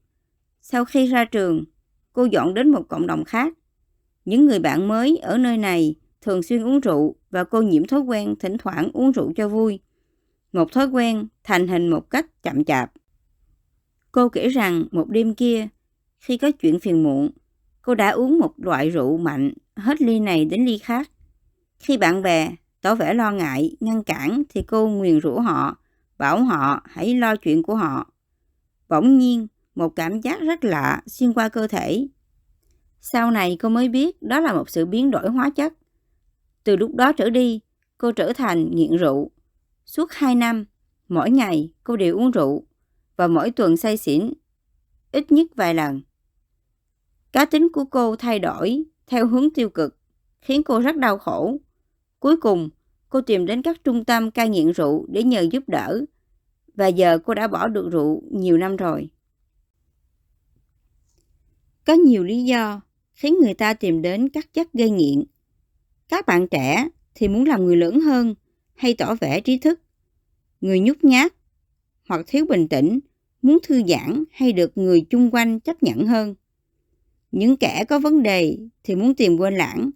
Sau 0.62 0.86
khi 0.86 1.08
ra 1.08 1.26
trường, 1.26 1.64
cô 2.14 2.26
dọn 2.26 2.54
đến 2.54 2.70
một 2.70 2.88
cộng 2.90 3.08
đồng 3.08 3.24
khác. 3.24 3.54
Những 4.26 4.46
người 4.46 4.60
bạn 4.60 4.88
mới 4.88 5.18
ở 5.18 5.38
nơi 5.38 5.58
này 5.58 5.96
thường 6.22 6.44
xuyên 6.44 6.64
uống 6.64 6.80
rượu 6.80 7.16
và 7.32 7.44
cô 7.44 7.62
nhiễm 7.62 7.88
thói 7.88 8.00
quen 8.00 8.36
thỉnh 8.40 8.58
thoảng 8.58 8.90
uống 8.94 9.12
rượu 9.12 9.34
cho 9.36 9.50
vui. 9.50 9.80
Một 10.54 10.72
thói 10.72 10.88
quen 10.88 11.28
thành 11.44 11.68
hình 11.68 11.90
một 11.90 12.10
cách 12.10 12.44
chậm 12.44 12.64
chạp. 12.64 12.92
Cô 14.16 14.30
kể 14.30 14.48
rằng 14.48 14.86
một 14.92 15.10
đêm 15.10 15.36
kia, 15.36 15.68
khi 16.20 16.38
có 16.38 16.52
chuyện 16.52 16.80
phiền 16.80 17.04
muộn, 17.04 17.32
cô 17.82 17.96
đã 17.96 18.10
uống 18.10 18.40
một 18.40 18.54
loại 18.58 18.90
rượu 18.90 19.18
mạnh 19.18 19.54
hết 19.76 20.02
ly 20.02 20.20
này 20.20 20.46
đến 20.46 20.66
ly 20.66 20.78
khác. 20.78 21.12
Khi 21.80 21.98
bạn 21.98 22.22
bè 22.22 22.56
tỏ 22.82 22.96
vẻ 22.96 23.14
lo 23.14 23.32
ngại, 23.32 23.76
ngăn 23.80 24.04
cản 24.04 24.44
thì 24.50 24.62
cô 24.62 24.88
nguyền 24.88 25.22
rủa 25.22 25.40
họ, 25.40 25.78
bảo 26.18 26.44
họ 26.44 26.82
hãy 26.86 27.16
lo 27.16 27.36
chuyện 27.36 27.64
của 27.64 27.76
họ. 27.76 28.12
Bỗng 28.90 29.18
nhiên, 29.18 29.48
một 29.76 29.90
cảm 29.96 30.22
giác 30.22 30.42
rất 30.42 30.64
lạ 30.64 31.02
xuyên 31.08 31.34
qua 31.34 31.50
cơ 31.50 31.68
thể. 31.68 32.08
Sau 33.02 33.32
này 33.32 33.58
cô 33.60 33.70
mới 33.70 33.90
biết 33.90 34.22
đó 34.22 34.40
là 34.40 34.54
một 34.54 34.70
sự 34.70 34.86
biến 34.86 35.12
đổi 35.12 35.30
hóa 35.30 35.50
chất. 35.50 35.74
Từ 36.64 36.76
lúc 36.76 36.96
đó 36.96 37.12
trở 37.12 37.30
đi, 37.30 37.60
cô 37.98 38.12
trở 38.12 38.34
thành 38.34 38.76
nghiện 38.76 38.98
rượu. 38.98 39.32
Suốt 39.86 40.12
2 40.12 40.36
năm, 40.36 40.66
mỗi 41.08 41.32
ngày 41.32 41.70
cô 41.84 41.96
đều 41.96 42.18
uống 42.18 42.32
rượu 42.32 42.66
và 43.18 43.28
mỗi 43.28 43.52
tuần 43.52 43.78
say 43.78 43.98
xỉn 43.98 44.34
ít 45.12 45.32
nhất 45.32 45.48
vài 45.56 45.74
lần. 45.74 46.02
Cá 47.32 47.46
tính 47.46 47.68
của 47.74 47.86
cô 47.86 48.16
thay 48.16 48.40
đổi 48.40 48.84
theo 49.08 49.28
hướng 49.28 49.50
tiêu 49.54 49.70
cực, 49.70 49.98
khiến 50.42 50.64
cô 50.64 50.80
rất 50.80 50.98
đau 50.98 51.18
khổ. 51.18 51.58
Cuối 52.20 52.38
cùng, 52.38 52.70
cô 53.10 53.22
tìm 53.22 53.46
đến 53.46 53.62
các 53.62 53.84
trung 53.84 54.06
tâm 54.06 54.32
cai 54.32 54.50
nghiện 54.50 54.72
rượu 54.72 55.06
để 55.10 55.24
nhờ 55.24 55.48
giúp 55.52 55.64
đỡ. 55.68 56.02
Và 56.74 56.88
giờ 56.88 57.18
cô 57.26 57.34
đã 57.34 57.48
bỏ 57.48 57.68
được 57.68 57.90
rượu 57.92 58.22
nhiều 58.32 58.58
năm 58.58 58.76
rồi. 58.76 59.10
Có 61.86 61.94
nhiều 61.94 62.24
lý 62.24 62.44
do 62.44 62.82
khiến 63.14 63.36
người 63.42 63.54
ta 63.54 63.74
tìm 63.74 64.02
đến 64.02 64.30
các 64.30 64.54
chất 64.54 64.74
gây 64.74 64.90
nghiện. 64.90 65.24
Các 66.10 66.26
bạn 66.26 66.48
trẻ 66.48 66.90
thì 67.16 67.28
muốn 67.28 67.46
làm 67.46 67.66
người 67.66 67.76
lớn 67.76 68.00
hơn 68.00 68.36
hay 68.76 68.94
tỏ 68.94 69.16
vẻ 69.16 69.42
trí 69.42 69.58
thức. 69.58 69.82
Người 70.62 70.80
nhút 70.80 71.04
nhát 71.04 71.34
hoặc 72.08 72.26
thiếu 72.28 72.46
bình 72.50 72.68
tĩnh 72.68 73.00
muốn 73.42 73.58
thư 73.64 73.82
giãn 73.88 74.24
hay 74.32 74.54
được 74.54 74.78
người 74.78 75.06
chung 75.10 75.30
quanh 75.32 75.60
chấp 75.60 75.84
nhận 75.84 76.08
hơn. 76.08 76.36
Những 77.32 77.58
kẻ 77.58 77.86
có 77.90 78.00
vấn 78.00 78.24
đề 78.24 78.58
thì 78.84 78.96
muốn 78.96 79.16
tìm 79.16 79.38
quên 79.38 79.56
lãng. 79.56 79.92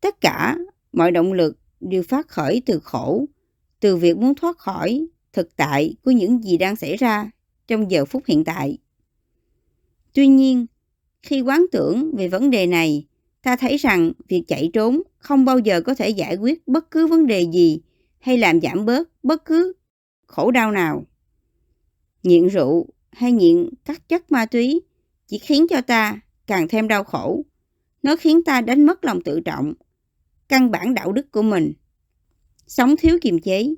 Tất 0.00 0.20
cả 0.20 0.56
mọi 0.92 1.10
động 1.10 1.32
lực 1.32 1.58
đều 1.80 2.02
phát 2.02 2.28
khởi 2.28 2.62
từ 2.66 2.80
khổ, 2.80 3.24
từ 3.80 3.96
việc 3.96 4.16
muốn 4.16 4.34
thoát 4.34 4.58
khỏi 4.58 5.06
thực 5.32 5.56
tại 5.56 5.94
của 6.04 6.10
những 6.10 6.44
gì 6.44 6.56
đang 6.56 6.76
xảy 6.76 6.96
ra 6.96 7.30
trong 7.68 7.90
giờ 7.90 8.04
phút 8.04 8.22
hiện 8.26 8.44
tại. 8.44 8.78
Tuy 10.12 10.26
nhiên, 10.26 10.66
khi 11.22 11.40
quán 11.40 11.66
tưởng 11.72 12.16
về 12.16 12.28
vấn 12.28 12.50
đề 12.50 12.66
này, 12.66 13.06
ta 13.42 13.56
thấy 13.56 13.76
rằng 13.76 14.12
việc 14.28 14.42
chạy 14.46 14.70
trốn 14.72 15.02
không 15.18 15.44
bao 15.44 15.58
giờ 15.58 15.80
có 15.80 15.94
thể 15.94 16.08
giải 16.08 16.36
quyết 16.36 16.68
bất 16.68 16.90
cứ 16.90 17.06
vấn 17.06 17.26
đề 17.26 17.40
gì 17.40 17.80
hay 18.18 18.38
làm 18.38 18.60
giảm 18.60 18.86
bớt 18.86 19.08
bất 19.22 19.44
cứ 19.44 19.72
khổ 20.26 20.50
đau 20.50 20.72
nào. 20.72 21.04
Nghiện 22.22 22.46
rượu 22.46 22.86
hay 23.12 23.32
nghiện 23.32 23.68
các 23.84 24.08
chất 24.08 24.32
ma 24.32 24.46
túy 24.46 24.80
chỉ 25.26 25.38
khiến 25.38 25.66
cho 25.70 25.80
ta 25.80 26.20
càng 26.46 26.68
thêm 26.68 26.88
đau 26.88 27.04
khổ. 27.04 27.42
Nó 28.02 28.16
khiến 28.16 28.42
ta 28.44 28.60
đánh 28.60 28.86
mất 28.86 29.04
lòng 29.04 29.22
tự 29.22 29.40
trọng, 29.40 29.74
căn 30.48 30.70
bản 30.70 30.94
đạo 30.94 31.12
đức 31.12 31.32
của 31.32 31.42
mình. 31.42 31.72
Sống 32.66 32.96
thiếu 32.96 33.18
kiềm 33.22 33.40
chế. 33.40 33.74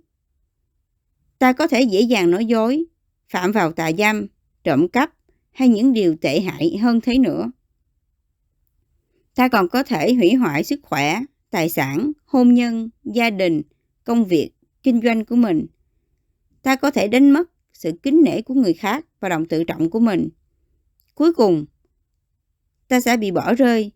Ta 1.39 1.53
có 1.53 1.67
thể 1.67 1.83
dễ 1.83 2.01
dàng 2.01 2.31
nói 2.31 2.47
dối, 2.47 2.85
phạm 3.29 3.53
vào 3.53 3.73
tà 3.73 3.93
giam 3.99 4.27
trộm 4.65 4.89
cắp 4.89 5.11
hay 5.51 5.69
những 5.69 5.93
điều 5.93 6.17
tệ 6.21 6.41
hại 6.41 6.77
hơn 6.77 7.01
thế 7.01 7.19
nữa. 7.19 7.51
Ta 9.35 9.49
còn 9.49 9.69
có 9.69 9.83
thể 9.83 10.15
hủy 10.15 10.35
hoại 10.35 10.65
sức 10.65 10.81
khỏe, 10.83 11.21
tài 11.51 11.69
sản, 11.69 12.13
hôn 12.25 12.55
nhân, 12.55 12.91
gia 13.05 13.31
đình, 13.31 13.63
công 14.05 14.25
việc, 14.25 14.51
kinh 14.83 15.01
doanh 15.05 15.25
của 15.25 15.37
mình. 15.37 15.67
Ta 16.69 16.77
có 16.77 16.91
thể 16.91 17.09
đánh 17.09 17.31
mất 17.31 17.51
sự 17.73 17.93
kính 18.03 18.23
nể 18.25 18.43
của 18.43 18.55
người 18.55 18.73
khác 18.73 19.07
và 19.21 19.29
lòng 19.29 19.47
tự 19.47 19.65
trọng 19.65 19.91
của 19.91 20.01
mình. 20.01 20.29
Cuối 21.15 21.33
cùng, 21.33 21.65
ta 22.89 23.01
sẽ 23.01 23.17
bị 23.17 23.31
bỏ 23.31 23.55
rơi, 23.55 23.93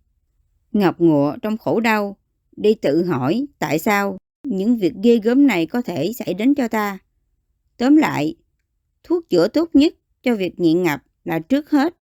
ngập 0.73 1.00
ngụa 1.00 1.37
trong 1.43 1.59
khổ 1.59 1.81
đau, 1.81 2.17
đi 2.57 2.75
tự 2.75 3.05
hỏi 3.05 3.47
tại 3.59 3.79
sao 3.79 4.19
những 4.43 4.76
việc 4.76 4.93
ghê 5.02 5.19
gớm 5.19 5.47
này 5.47 5.67
có 5.67 5.83
thể 5.83 6.12
xảy 6.19 6.35
đến 6.35 6.55
cho 6.55 6.69
ta. 6.69 6.99
Tóm 7.76 7.97
lại, 7.97 8.35
thuốc 9.02 9.29
chữa 9.29 9.49
tốt 9.49 9.71
nhất 9.73 9.95
cho 10.23 10.37
việc 10.37 10.61
nghiện 10.61 10.83
ngập 10.83 11.02
là 11.25 11.38
trước 11.38 11.71
hết, 11.71 11.95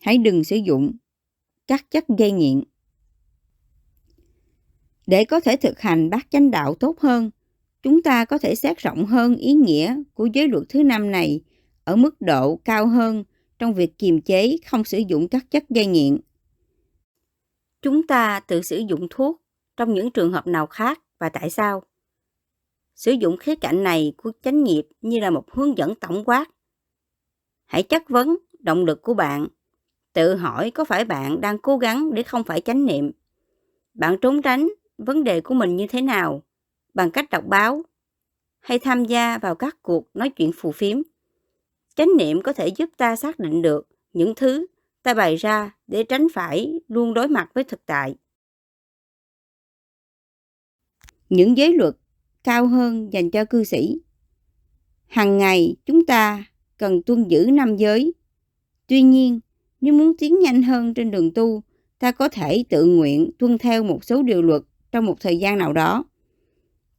hãy 0.00 0.18
đừng 0.18 0.44
sử 0.44 0.56
dụng 0.56 0.96
các 1.66 1.90
chất 1.90 2.04
gây 2.18 2.32
nghiện. 2.32 2.62
Để 5.06 5.24
có 5.24 5.40
thể 5.40 5.56
thực 5.56 5.80
hành 5.80 6.10
bát 6.10 6.26
chánh 6.30 6.50
đạo 6.50 6.74
tốt 6.74 7.00
hơn, 7.00 7.30
chúng 7.86 8.02
ta 8.02 8.24
có 8.24 8.38
thể 8.38 8.54
xét 8.54 8.78
rộng 8.78 9.06
hơn 9.06 9.36
ý 9.36 9.52
nghĩa 9.52 10.02
của 10.14 10.26
giới 10.32 10.48
luật 10.48 10.64
thứ 10.68 10.82
năm 10.82 11.10
này 11.10 11.40
ở 11.84 11.96
mức 11.96 12.20
độ 12.20 12.56
cao 12.64 12.86
hơn 12.86 13.24
trong 13.58 13.74
việc 13.74 13.98
kiềm 13.98 14.20
chế 14.20 14.56
không 14.66 14.84
sử 14.84 14.98
dụng 14.98 15.28
các 15.28 15.50
chất 15.50 15.64
gây 15.68 15.86
nghiện. 15.86 16.18
Chúng 17.82 18.06
ta 18.06 18.40
tự 18.40 18.62
sử 18.62 18.82
dụng 18.88 19.06
thuốc 19.10 19.42
trong 19.76 19.94
những 19.94 20.10
trường 20.10 20.32
hợp 20.32 20.46
nào 20.46 20.66
khác 20.66 21.00
và 21.18 21.28
tại 21.28 21.50
sao? 21.50 21.82
Sử 22.94 23.12
dụng 23.12 23.36
khía 23.36 23.54
cạnh 23.54 23.82
này 23.82 24.12
của 24.16 24.32
chánh 24.42 24.64
nghiệp 24.64 24.88
như 25.00 25.18
là 25.18 25.30
một 25.30 25.50
hướng 25.50 25.78
dẫn 25.78 25.94
tổng 25.94 26.24
quát. 26.24 26.44
Hãy 27.66 27.82
chất 27.82 28.08
vấn 28.08 28.36
động 28.58 28.84
lực 28.84 29.02
của 29.02 29.14
bạn. 29.14 29.46
Tự 30.12 30.34
hỏi 30.34 30.70
có 30.70 30.84
phải 30.84 31.04
bạn 31.04 31.40
đang 31.40 31.58
cố 31.58 31.78
gắng 31.78 32.14
để 32.14 32.22
không 32.22 32.44
phải 32.44 32.60
chánh 32.60 32.86
niệm. 32.86 33.10
Bạn 33.94 34.16
trốn 34.20 34.42
tránh 34.42 34.68
vấn 34.98 35.24
đề 35.24 35.40
của 35.40 35.54
mình 35.54 35.76
như 35.76 35.86
thế 35.86 36.02
nào 36.02 36.42
bằng 36.96 37.10
cách 37.10 37.30
đọc 37.30 37.44
báo 37.46 37.82
hay 38.60 38.78
tham 38.78 39.04
gia 39.04 39.38
vào 39.38 39.54
các 39.54 39.82
cuộc 39.82 40.08
nói 40.14 40.30
chuyện 40.30 40.50
phù 40.56 40.72
phiếm. 40.72 41.02
Chánh 41.94 42.08
niệm 42.18 42.42
có 42.42 42.52
thể 42.52 42.68
giúp 42.68 42.90
ta 42.96 43.16
xác 43.16 43.38
định 43.38 43.62
được 43.62 43.88
những 44.12 44.34
thứ 44.36 44.66
ta 45.02 45.14
bày 45.14 45.36
ra 45.36 45.76
để 45.86 46.04
tránh 46.04 46.26
phải 46.34 46.80
luôn 46.88 47.14
đối 47.14 47.28
mặt 47.28 47.48
với 47.54 47.64
thực 47.64 47.86
tại. 47.86 48.16
Những 51.28 51.56
giới 51.56 51.72
luật 51.72 51.94
cao 52.44 52.66
hơn 52.66 53.12
dành 53.12 53.30
cho 53.30 53.44
cư 53.44 53.64
sĩ. 53.64 54.00
Hằng 55.06 55.38
ngày 55.38 55.76
chúng 55.86 56.06
ta 56.06 56.44
cần 56.76 57.02
tuân 57.02 57.28
giữ 57.28 57.50
năm 57.52 57.76
giới. 57.76 58.14
Tuy 58.86 59.02
nhiên, 59.02 59.40
nếu 59.80 59.94
muốn 59.94 60.16
tiến 60.18 60.38
nhanh 60.38 60.62
hơn 60.62 60.94
trên 60.94 61.10
đường 61.10 61.34
tu, 61.34 61.62
ta 61.98 62.12
có 62.12 62.28
thể 62.28 62.64
tự 62.68 62.84
nguyện 62.84 63.30
tuân 63.38 63.58
theo 63.58 63.82
một 63.82 64.04
số 64.04 64.22
điều 64.22 64.42
luật 64.42 64.62
trong 64.92 65.04
một 65.04 65.20
thời 65.20 65.38
gian 65.38 65.58
nào 65.58 65.72
đó. 65.72 66.04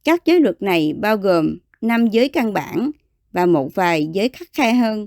Các 0.08 0.24
giới 0.24 0.40
luật 0.40 0.62
này 0.62 0.92
bao 0.92 1.16
gồm 1.16 1.58
năm 1.80 2.06
giới 2.06 2.28
căn 2.28 2.52
bản 2.52 2.90
và 3.32 3.46
một 3.46 3.74
vài 3.74 4.08
giới 4.12 4.28
khắc 4.28 4.48
khe 4.52 4.72
hơn. 4.72 5.06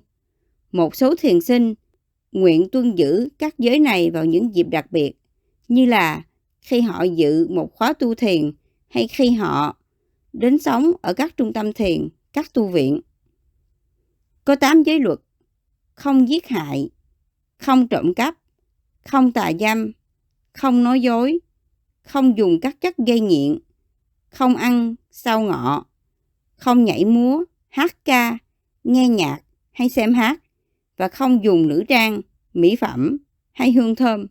Một 0.72 0.96
số 0.96 1.16
thiền 1.16 1.42
sinh 1.42 1.74
nguyện 2.32 2.70
tuân 2.72 2.96
giữ 2.96 3.30
các 3.40 3.60
giới 3.60 3.80
này 3.80 4.12
vào 4.12 4.26
những 4.26 4.56
dịp 4.56 4.68
đặc 4.70 4.92
biệt, 4.92 5.12
như 5.68 5.86
là 5.86 6.24
khi 6.62 6.82
họ 6.82 7.04
dự 7.04 7.48
một 7.50 7.74
khóa 7.74 7.94
tu 7.94 8.16
thiền 8.16 8.52
hay 8.90 9.08
khi 9.08 9.32
họ 9.32 9.78
đến 10.34 10.60
sống 10.60 10.92
ở 11.02 11.14
các 11.14 11.38
trung 11.38 11.54
tâm 11.54 11.74
thiền, 11.74 12.10
các 12.34 12.54
tu 12.54 12.68
viện. 12.68 13.02
Có 14.46 14.56
8 14.56 14.84
giới 14.84 15.00
luật, 15.00 15.20
không 15.94 16.30
giết 16.30 16.48
hại, 16.48 16.90
không 17.58 17.88
trộm 17.88 18.14
cắp, 18.14 18.36
không 19.06 19.32
tà 19.32 19.52
dâm, 19.60 19.92
không 20.54 20.84
nói 20.84 21.02
dối, 21.02 21.40
không 22.02 22.38
dùng 22.38 22.60
các 22.60 22.82
chất 22.82 22.98
gây 22.98 23.20
nghiện, 23.20 23.60
không 24.32 24.56
ăn 24.56 24.96
sau 25.12 25.42
ngọ, 25.42 25.86
không 26.56 26.84
nhảy 26.84 27.06
múa, 27.06 27.44
hát 27.70 28.06
ca, 28.06 28.38
nghe 28.84 29.08
nhạc 29.08 29.40
hay 29.72 29.90
xem 29.90 30.14
hát 30.14 30.42
và 30.98 31.08
không 31.08 31.44
dùng 31.44 31.68
nữ 31.68 31.84
trang, 31.88 32.22
mỹ 32.54 32.76
phẩm 32.76 33.18
hay 33.52 33.72
hương 33.72 33.96
thơm. 33.96 34.28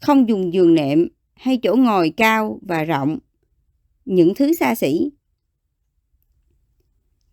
Không 0.00 0.28
dùng 0.28 0.52
giường 0.52 0.74
nệm 0.74 1.08
hay 1.34 1.58
chỗ 1.62 1.76
ngồi 1.76 2.10
cao 2.16 2.60
và 2.62 2.84
rộng, 2.84 3.18
những 4.04 4.34
thứ 4.34 4.54
xa 4.54 4.74
xỉ. 4.74 5.10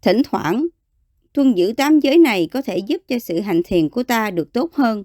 Thỉnh 0.01 0.21
thoảng, 0.23 0.67
tuân 1.33 1.55
giữ 1.55 1.73
tám 1.77 1.99
giới 1.99 2.17
này 2.17 2.47
có 2.51 2.62
thể 2.62 2.77
giúp 2.77 3.01
cho 3.07 3.19
sự 3.19 3.39
hành 3.39 3.62
thiền 3.65 3.89
của 3.89 4.03
ta 4.03 4.31
được 4.31 4.53
tốt 4.53 4.73
hơn. 4.73 5.03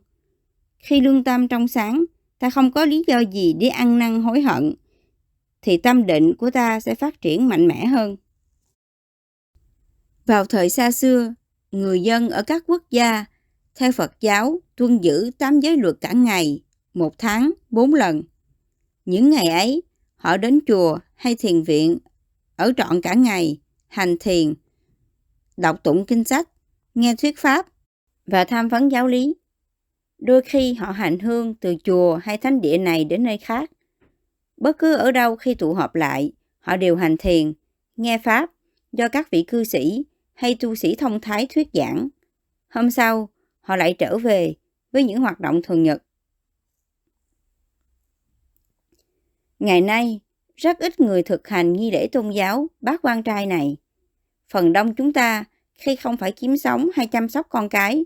Khi 0.78 1.00
lương 1.00 1.24
tâm 1.24 1.48
trong 1.48 1.68
sáng, 1.68 2.04
ta 2.38 2.50
không 2.50 2.72
có 2.72 2.84
lý 2.84 3.04
do 3.06 3.20
gì 3.20 3.52
để 3.52 3.68
ăn 3.68 3.98
năn 3.98 4.22
hối 4.22 4.40
hận, 4.40 4.74
thì 5.62 5.76
tâm 5.76 6.06
định 6.06 6.34
của 6.36 6.50
ta 6.50 6.80
sẽ 6.80 6.94
phát 6.94 7.20
triển 7.20 7.48
mạnh 7.48 7.68
mẽ 7.68 7.86
hơn. 7.86 8.16
Vào 10.26 10.44
thời 10.44 10.70
xa 10.70 10.90
xưa, 10.90 11.34
người 11.72 12.02
dân 12.02 12.30
ở 12.30 12.42
các 12.42 12.64
quốc 12.66 12.82
gia 12.90 13.24
theo 13.74 13.92
Phật 13.92 14.12
giáo 14.20 14.60
tuân 14.76 14.98
giữ 14.98 15.30
tám 15.38 15.60
giới 15.60 15.76
luật 15.76 15.96
cả 16.00 16.12
ngày, 16.12 16.62
một 16.94 17.18
tháng, 17.18 17.50
bốn 17.70 17.94
lần. 17.94 18.22
Những 19.04 19.30
ngày 19.30 19.46
ấy, 19.46 19.82
họ 20.16 20.36
đến 20.36 20.60
chùa 20.66 20.98
hay 21.14 21.34
thiền 21.34 21.62
viện, 21.62 21.98
ở 22.56 22.72
trọn 22.76 23.00
cả 23.00 23.14
ngày, 23.14 23.60
hành 23.88 24.16
thiền, 24.20 24.54
đọc 25.56 25.82
tụng 25.82 26.06
kinh 26.06 26.24
sách, 26.24 26.48
nghe 26.94 27.14
thuyết 27.16 27.38
pháp 27.38 27.66
và 28.26 28.44
tham 28.44 28.68
vấn 28.68 28.92
giáo 28.92 29.06
lý. 29.06 29.34
Đôi 30.18 30.42
khi 30.42 30.74
họ 30.74 30.90
hành 30.90 31.18
hương 31.18 31.54
từ 31.54 31.74
chùa 31.84 32.18
hay 32.22 32.38
thánh 32.38 32.60
địa 32.60 32.78
này 32.78 33.04
đến 33.04 33.22
nơi 33.22 33.38
khác. 33.38 33.70
Bất 34.56 34.78
cứ 34.78 34.94
ở 34.94 35.12
đâu 35.12 35.36
khi 35.36 35.54
tụ 35.54 35.74
họp 35.74 35.94
lại, 35.94 36.32
họ 36.58 36.76
đều 36.76 36.96
hành 36.96 37.16
thiền, 37.16 37.52
nghe 37.96 38.18
pháp 38.18 38.50
do 38.92 39.08
các 39.08 39.30
vị 39.30 39.44
cư 39.48 39.64
sĩ 39.64 40.04
hay 40.34 40.56
tu 40.60 40.74
sĩ 40.74 40.94
thông 40.94 41.20
thái 41.20 41.46
thuyết 41.54 41.68
giảng. 41.72 42.08
Hôm 42.68 42.90
sau, 42.90 43.28
họ 43.60 43.76
lại 43.76 43.94
trở 43.98 44.18
về 44.18 44.54
với 44.92 45.04
những 45.04 45.20
hoạt 45.20 45.40
động 45.40 45.60
thường 45.62 45.82
nhật. 45.82 46.02
Ngày 49.58 49.80
nay, 49.80 50.20
rất 50.56 50.78
ít 50.78 51.00
người 51.00 51.22
thực 51.22 51.48
hành 51.48 51.72
nghi 51.72 51.90
lễ 51.90 52.08
tôn 52.12 52.30
giáo 52.30 52.66
bác 52.80 53.02
quan 53.02 53.22
trai 53.22 53.46
này. 53.46 53.76
Phần 54.48 54.72
đông 54.72 54.94
chúng 54.94 55.12
ta, 55.12 55.44
khi 55.74 55.96
không 55.96 56.16
phải 56.16 56.32
kiếm 56.32 56.56
sống 56.56 56.88
hay 56.94 57.06
chăm 57.06 57.28
sóc 57.28 57.46
con 57.50 57.68
cái, 57.68 58.04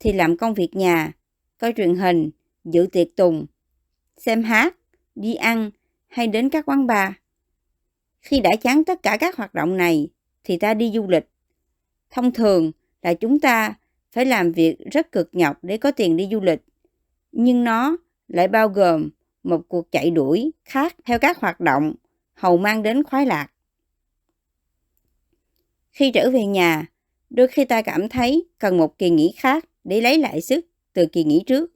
thì 0.00 0.12
làm 0.12 0.36
công 0.36 0.54
việc 0.54 0.76
nhà, 0.76 1.12
coi 1.58 1.72
truyền 1.76 1.96
hình, 1.96 2.30
dự 2.64 2.86
tiệc 2.92 3.16
tùng, 3.16 3.46
xem 4.16 4.42
hát, 4.42 4.76
đi 5.20 5.34
ăn 5.34 5.70
hay 6.06 6.26
đến 6.26 6.48
các 6.48 6.68
quán 6.68 6.86
bar. 6.86 7.12
Khi 8.20 8.40
đã 8.40 8.50
chán 8.56 8.84
tất 8.84 9.02
cả 9.02 9.16
các 9.20 9.36
hoạt 9.36 9.54
động 9.54 9.76
này, 9.76 10.08
thì 10.44 10.58
ta 10.58 10.74
đi 10.74 10.90
du 10.94 11.08
lịch. 11.08 11.28
Thông 12.10 12.32
thường 12.32 12.72
là 13.02 13.14
chúng 13.14 13.40
ta 13.40 13.74
phải 14.12 14.24
làm 14.24 14.52
việc 14.52 14.76
rất 14.92 15.12
cực 15.12 15.28
nhọc 15.32 15.58
để 15.62 15.76
có 15.76 15.90
tiền 15.90 16.16
đi 16.16 16.28
du 16.32 16.40
lịch. 16.40 16.60
Nhưng 17.32 17.64
nó 17.64 17.96
lại 18.28 18.48
bao 18.48 18.68
gồm 18.68 19.10
một 19.42 19.62
cuộc 19.68 19.92
chạy 19.92 20.10
đuổi 20.10 20.50
khác 20.64 20.96
theo 21.04 21.18
các 21.18 21.38
hoạt 21.38 21.60
động 21.60 21.94
hầu 22.34 22.56
mang 22.56 22.82
đến 22.82 23.04
khoái 23.04 23.26
lạc. 23.26 23.48
Khi 25.90 26.10
trở 26.14 26.30
về 26.30 26.46
nhà, 26.46 26.86
đôi 27.30 27.48
khi 27.48 27.64
ta 27.64 27.82
cảm 27.82 28.08
thấy 28.08 28.48
cần 28.58 28.78
một 28.78 28.98
kỳ 28.98 29.10
nghỉ 29.10 29.34
khác 29.36 29.64
để 29.84 30.00
lấy 30.00 30.18
lại 30.18 30.40
sức 30.40 30.66
từ 30.92 31.06
kỳ 31.06 31.24
nghỉ 31.24 31.42
trước. 31.46 31.72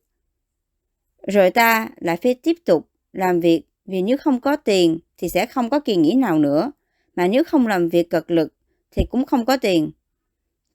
Rồi 1.27 1.51
ta 1.51 1.89
lại 1.97 2.17
phải 2.17 2.35
tiếp 2.35 2.57
tục 2.65 2.89
làm 3.13 3.41
việc 3.41 3.63
vì 3.87 4.03
nếu 4.03 4.17
không 4.19 4.41
có 4.41 4.57
tiền 4.57 4.99
thì 5.19 5.29
sẽ 5.29 5.47
không 5.47 5.71
có 5.71 5.81
kỳ 5.81 5.97
nghỉ 5.97 6.15
nào 6.15 6.39
nữa, 6.39 6.73
mà 7.17 7.29
nếu 7.29 7.45
không 7.45 7.67
làm 7.67 7.89
việc 7.89 8.11
cực 8.11 8.31
lực 8.31 8.55
thì 8.91 9.05
cũng 9.11 9.27
không 9.27 9.45
có 9.45 9.57
tiền. 9.57 9.91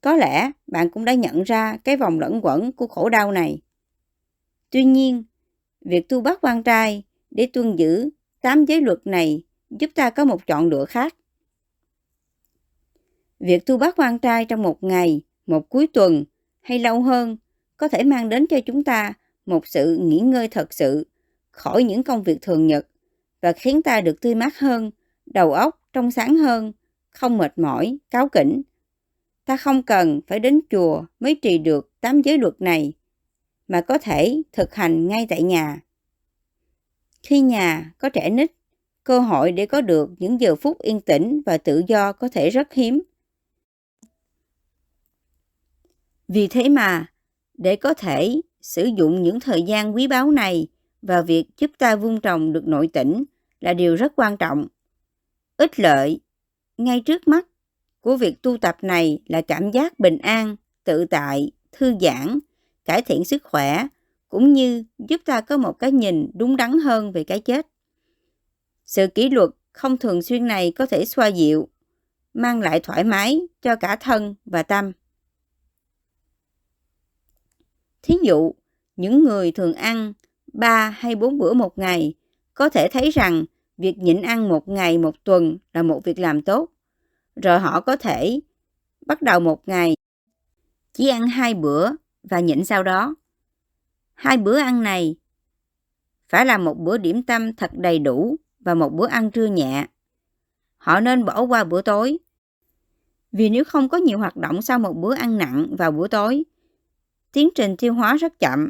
Có 0.00 0.16
lẽ 0.16 0.50
bạn 0.66 0.90
cũng 0.90 1.04
đã 1.04 1.14
nhận 1.14 1.42
ra 1.42 1.76
cái 1.76 1.96
vòng 1.96 2.20
lẫn 2.20 2.40
quẩn 2.42 2.72
của 2.72 2.86
khổ 2.86 3.08
đau 3.08 3.32
này. 3.32 3.58
Tuy 4.70 4.84
nhiên, 4.84 5.24
việc 5.80 6.08
tu 6.08 6.20
bắt 6.20 6.38
quan 6.42 6.62
trai 6.62 7.02
để 7.30 7.46
tuân 7.46 7.76
giữ 7.76 8.10
tám 8.40 8.64
giới 8.64 8.80
luật 8.80 8.98
này 9.04 9.42
giúp 9.70 9.90
ta 9.94 10.10
có 10.10 10.24
một 10.24 10.46
chọn 10.46 10.68
lựa 10.68 10.84
khác. 10.84 11.14
Việc 13.40 13.66
tu 13.66 13.78
bắt 13.78 13.94
quan 13.96 14.18
trai 14.18 14.44
trong 14.44 14.62
một 14.62 14.82
ngày, 14.82 15.20
một 15.46 15.68
cuối 15.68 15.86
tuần 15.86 16.24
hay 16.60 16.78
lâu 16.78 17.02
hơn 17.02 17.36
có 17.76 17.88
thể 17.88 18.04
mang 18.04 18.28
đến 18.28 18.46
cho 18.46 18.60
chúng 18.60 18.84
ta 18.84 19.12
một 19.46 19.66
sự 19.66 19.98
nghỉ 20.00 20.18
ngơi 20.18 20.48
thật 20.48 20.74
sự 20.74 21.06
khỏi 21.58 21.84
những 21.84 22.02
công 22.02 22.22
việc 22.22 22.38
thường 22.42 22.66
nhật 22.66 22.86
và 23.40 23.52
khiến 23.52 23.82
ta 23.82 24.00
được 24.00 24.20
tươi 24.20 24.34
mát 24.34 24.58
hơn, 24.58 24.90
đầu 25.26 25.52
óc 25.52 25.82
trong 25.92 26.10
sáng 26.10 26.36
hơn, 26.36 26.72
không 27.10 27.38
mệt 27.38 27.58
mỏi, 27.58 27.98
cáo 28.10 28.28
kỉnh. 28.28 28.62
Ta 29.44 29.56
không 29.56 29.82
cần 29.82 30.20
phải 30.26 30.38
đến 30.40 30.60
chùa 30.70 31.04
mới 31.20 31.34
trì 31.34 31.58
được 31.58 32.00
tám 32.00 32.22
giới 32.22 32.38
luật 32.38 32.60
này, 32.60 32.92
mà 33.68 33.80
có 33.80 33.98
thể 33.98 34.42
thực 34.52 34.74
hành 34.74 35.06
ngay 35.06 35.26
tại 35.28 35.42
nhà. 35.42 35.80
Khi 37.22 37.40
nhà 37.40 37.92
có 37.98 38.08
trẻ 38.08 38.30
nít, 38.30 38.52
cơ 39.04 39.18
hội 39.18 39.52
để 39.52 39.66
có 39.66 39.80
được 39.80 40.10
những 40.18 40.40
giờ 40.40 40.56
phút 40.56 40.78
yên 40.78 41.00
tĩnh 41.00 41.42
và 41.46 41.58
tự 41.58 41.82
do 41.88 42.12
có 42.12 42.28
thể 42.28 42.50
rất 42.50 42.72
hiếm. 42.72 43.02
Vì 46.28 46.48
thế 46.48 46.68
mà, 46.68 47.06
để 47.54 47.76
có 47.76 47.94
thể 47.94 48.40
sử 48.60 48.84
dụng 48.96 49.22
những 49.22 49.40
thời 49.40 49.62
gian 49.62 49.94
quý 49.94 50.06
báu 50.06 50.30
này 50.30 50.68
và 51.02 51.22
việc 51.22 51.46
giúp 51.56 51.70
ta 51.78 51.96
vun 51.96 52.20
trồng 52.20 52.52
được 52.52 52.66
nội 52.66 52.88
tỉnh 52.92 53.24
là 53.60 53.74
điều 53.74 53.96
rất 53.96 54.12
quan 54.16 54.36
trọng. 54.36 54.66
Ích 55.56 55.80
lợi 55.80 56.20
ngay 56.78 57.00
trước 57.00 57.28
mắt 57.28 57.46
của 58.00 58.16
việc 58.16 58.42
tu 58.42 58.56
tập 58.58 58.76
này 58.82 59.18
là 59.26 59.40
cảm 59.40 59.70
giác 59.70 59.98
bình 59.98 60.18
an, 60.18 60.56
tự 60.84 61.04
tại, 61.04 61.50
thư 61.72 61.94
giãn, 62.00 62.38
cải 62.84 63.02
thiện 63.02 63.24
sức 63.24 63.42
khỏe 63.44 63.86
cũng 64.28 64.52
như 64.52 64.84
giúp 64.98 65.20
ta 65.24 65.40
có 65.40 65.56
một 65.56 65.78
cái 65.78 65.92
nhìn 65.92 66.30
đúng 66.34 66.56
đắn 66.56 66.78
hơn 66.78 67.12
về 67.12 67.24
cái 67.24 67.40
chết. 67.40 67.66
Sự 68.84 69.06
kỷ 69.06 69.30
luật 69.30 69.50
không 69.72 69.98
thường 69.98 70.22
xuyên 70.22 70.46
này 70.46 70.72
có 70.72 70.86
thể 70.86 71.04
xoa 71.04 71.26
dịu, 71.26 71.68
mang 72.34 72.60
lại 72.60 72.80
thoải 72.80 73.04
mái 73.04 73.40
cho 73.62 73.76
cả 73.76 73.96
thân 73.96 74.34
và 74.44 74.62
tâm. 74.62 74.92
Thí 78.02 78.14
dụ, 78.22 78.54
những 78.96 79.24
người 79.24 79.52
thường 79.52 79.74
ăn 79.74 80.12
3 80.52 80.90
hay 80.90 81.14
4 81.14 81.38
bữa 81.38 81.52
một 81.52 81.78
ngày 81.78 82.14
có 82.54 82.68
thể 82.68 82.88
thấy 82.92 83.10
rằng 83.10 83.44
việc 83.76 83.98
nhịn 83.98 84.22
ăn 84.22 84.48
một 84.48 84.68
ngày 84.68 84.98
một 84.98 85.24
tuần 85.24 85.58
là 85.74 85.82
một 85.82 86.04
việc 86.04 86.18
làm 86.18 86.42
tốt. 86.42 86.68
Rồi 87.36 87.58
họ 87.58 87.80
có 87.80 87.96
thể 87.96 88.40
bắt 89.06 89.22
đầu 89.22 89.40
một 89.40 89.68
ngày 89.68 89.96
chỉ 90.92 91.08
ăn 91.08 91.26
hai 91.26 91.54
bữa 91.54 91.90
và 92.22 92.40
nhịn 92.40 92.64
sau 92.64 92.82
đó. 92.82 93.14
Hai 94.14 94.36
bữa 94.36 94.58
ăn 94.58 94.82
này 94.82 95.16
phải 96.28 96.46
là 96.46 96.58
một 96.58 96.78
bữa 96.78 96.98
điểm 96.98 97.22
tâm 97.22 97.54
thật 97.54 97.70
đầy 97.74 97.98
đủ 97.98 98.36
và 98.60 98.74
một 98.74 98.92
bữa 98.92 99.06
ăn 99.06 99.30
trưa 99.30 99.46
nhẹ. 99.46 99.86
Họ 100.78 101.00
nên 101.00 101.24
bỏ 101.24 101.42
qua 101.42 101.64
bữa 101.64 101.82
tối. 101.82 102.18
Vì 103.32 103.48
nếu 103.48 103.64
không 103.64 103.88
có 103.88 103.98
nhiều 103.98 104.18
hoạt 104.18 104.36
động 104.36 104.62
sau 104.62 104.78
một 104.78 104.92
bữa 104.92 105.14
ăn 105.14 105.38
nặng 105.38 105.76
vào 105.78 105.92
bữa 105.92 106.08
tối, 106.08 106.44
tiến 107.32 107.48
trình 107.54 107.76
tiêu 107.76 107.94
hóa 107.94 108.16
rất 108.16 108.38
chậm 108.38 108.68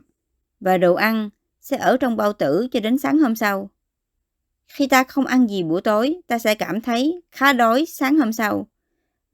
và 0.61 0.79
đồ 0.79 0.95
ăn 0.95 1.31
sẽ 1.71 1.77
ở 1.77 1.97
trong 1.97 2.17
bao 2.17 2.33
tử 2.33 2.69
cho 2.71 2.81
đến 2.81 2.99
sáng 2.99 3.19
hôm 3.19 3.37
sau. 3.37 3.71
Khi 4.69 4.87
ta 4.87 5.05
không 5.05 5.27
ăn 5.27 5.47
gì 5.47 5.63
buổi 5.63 5.81
tối, 5.81 6.21
ta 6.27 6.39
sẽ 6.39 6.55
cảm 6.55 6.81
thấy 6.81 7.21
khá 7.31 7.53
đói 7.53 7.85
sáng 7.87 8.19
hôm 8.19 8.33
sau. 8.33 8.69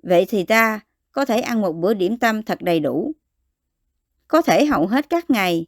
Vậy 0.02 0.26
thì 0.28 0.44
ta 0.44 0.80
có 1.12 1.24
thể 1.24 1.40
ăn 1.40 1.60
một 1.60 1.72
bữa 1.72 1.94
điểm 1.94 2.18
tâm 2.18 2.42
thật 2.42 2.58
đầy 2.62 2.80
đủ. 2.80 3.12
Có 4.28 4.42
thể 4.42 4.64
hầu 4.64 4.86
hết 4.86 5.08
các 5.08 5.30
ngày, 5.30 5.66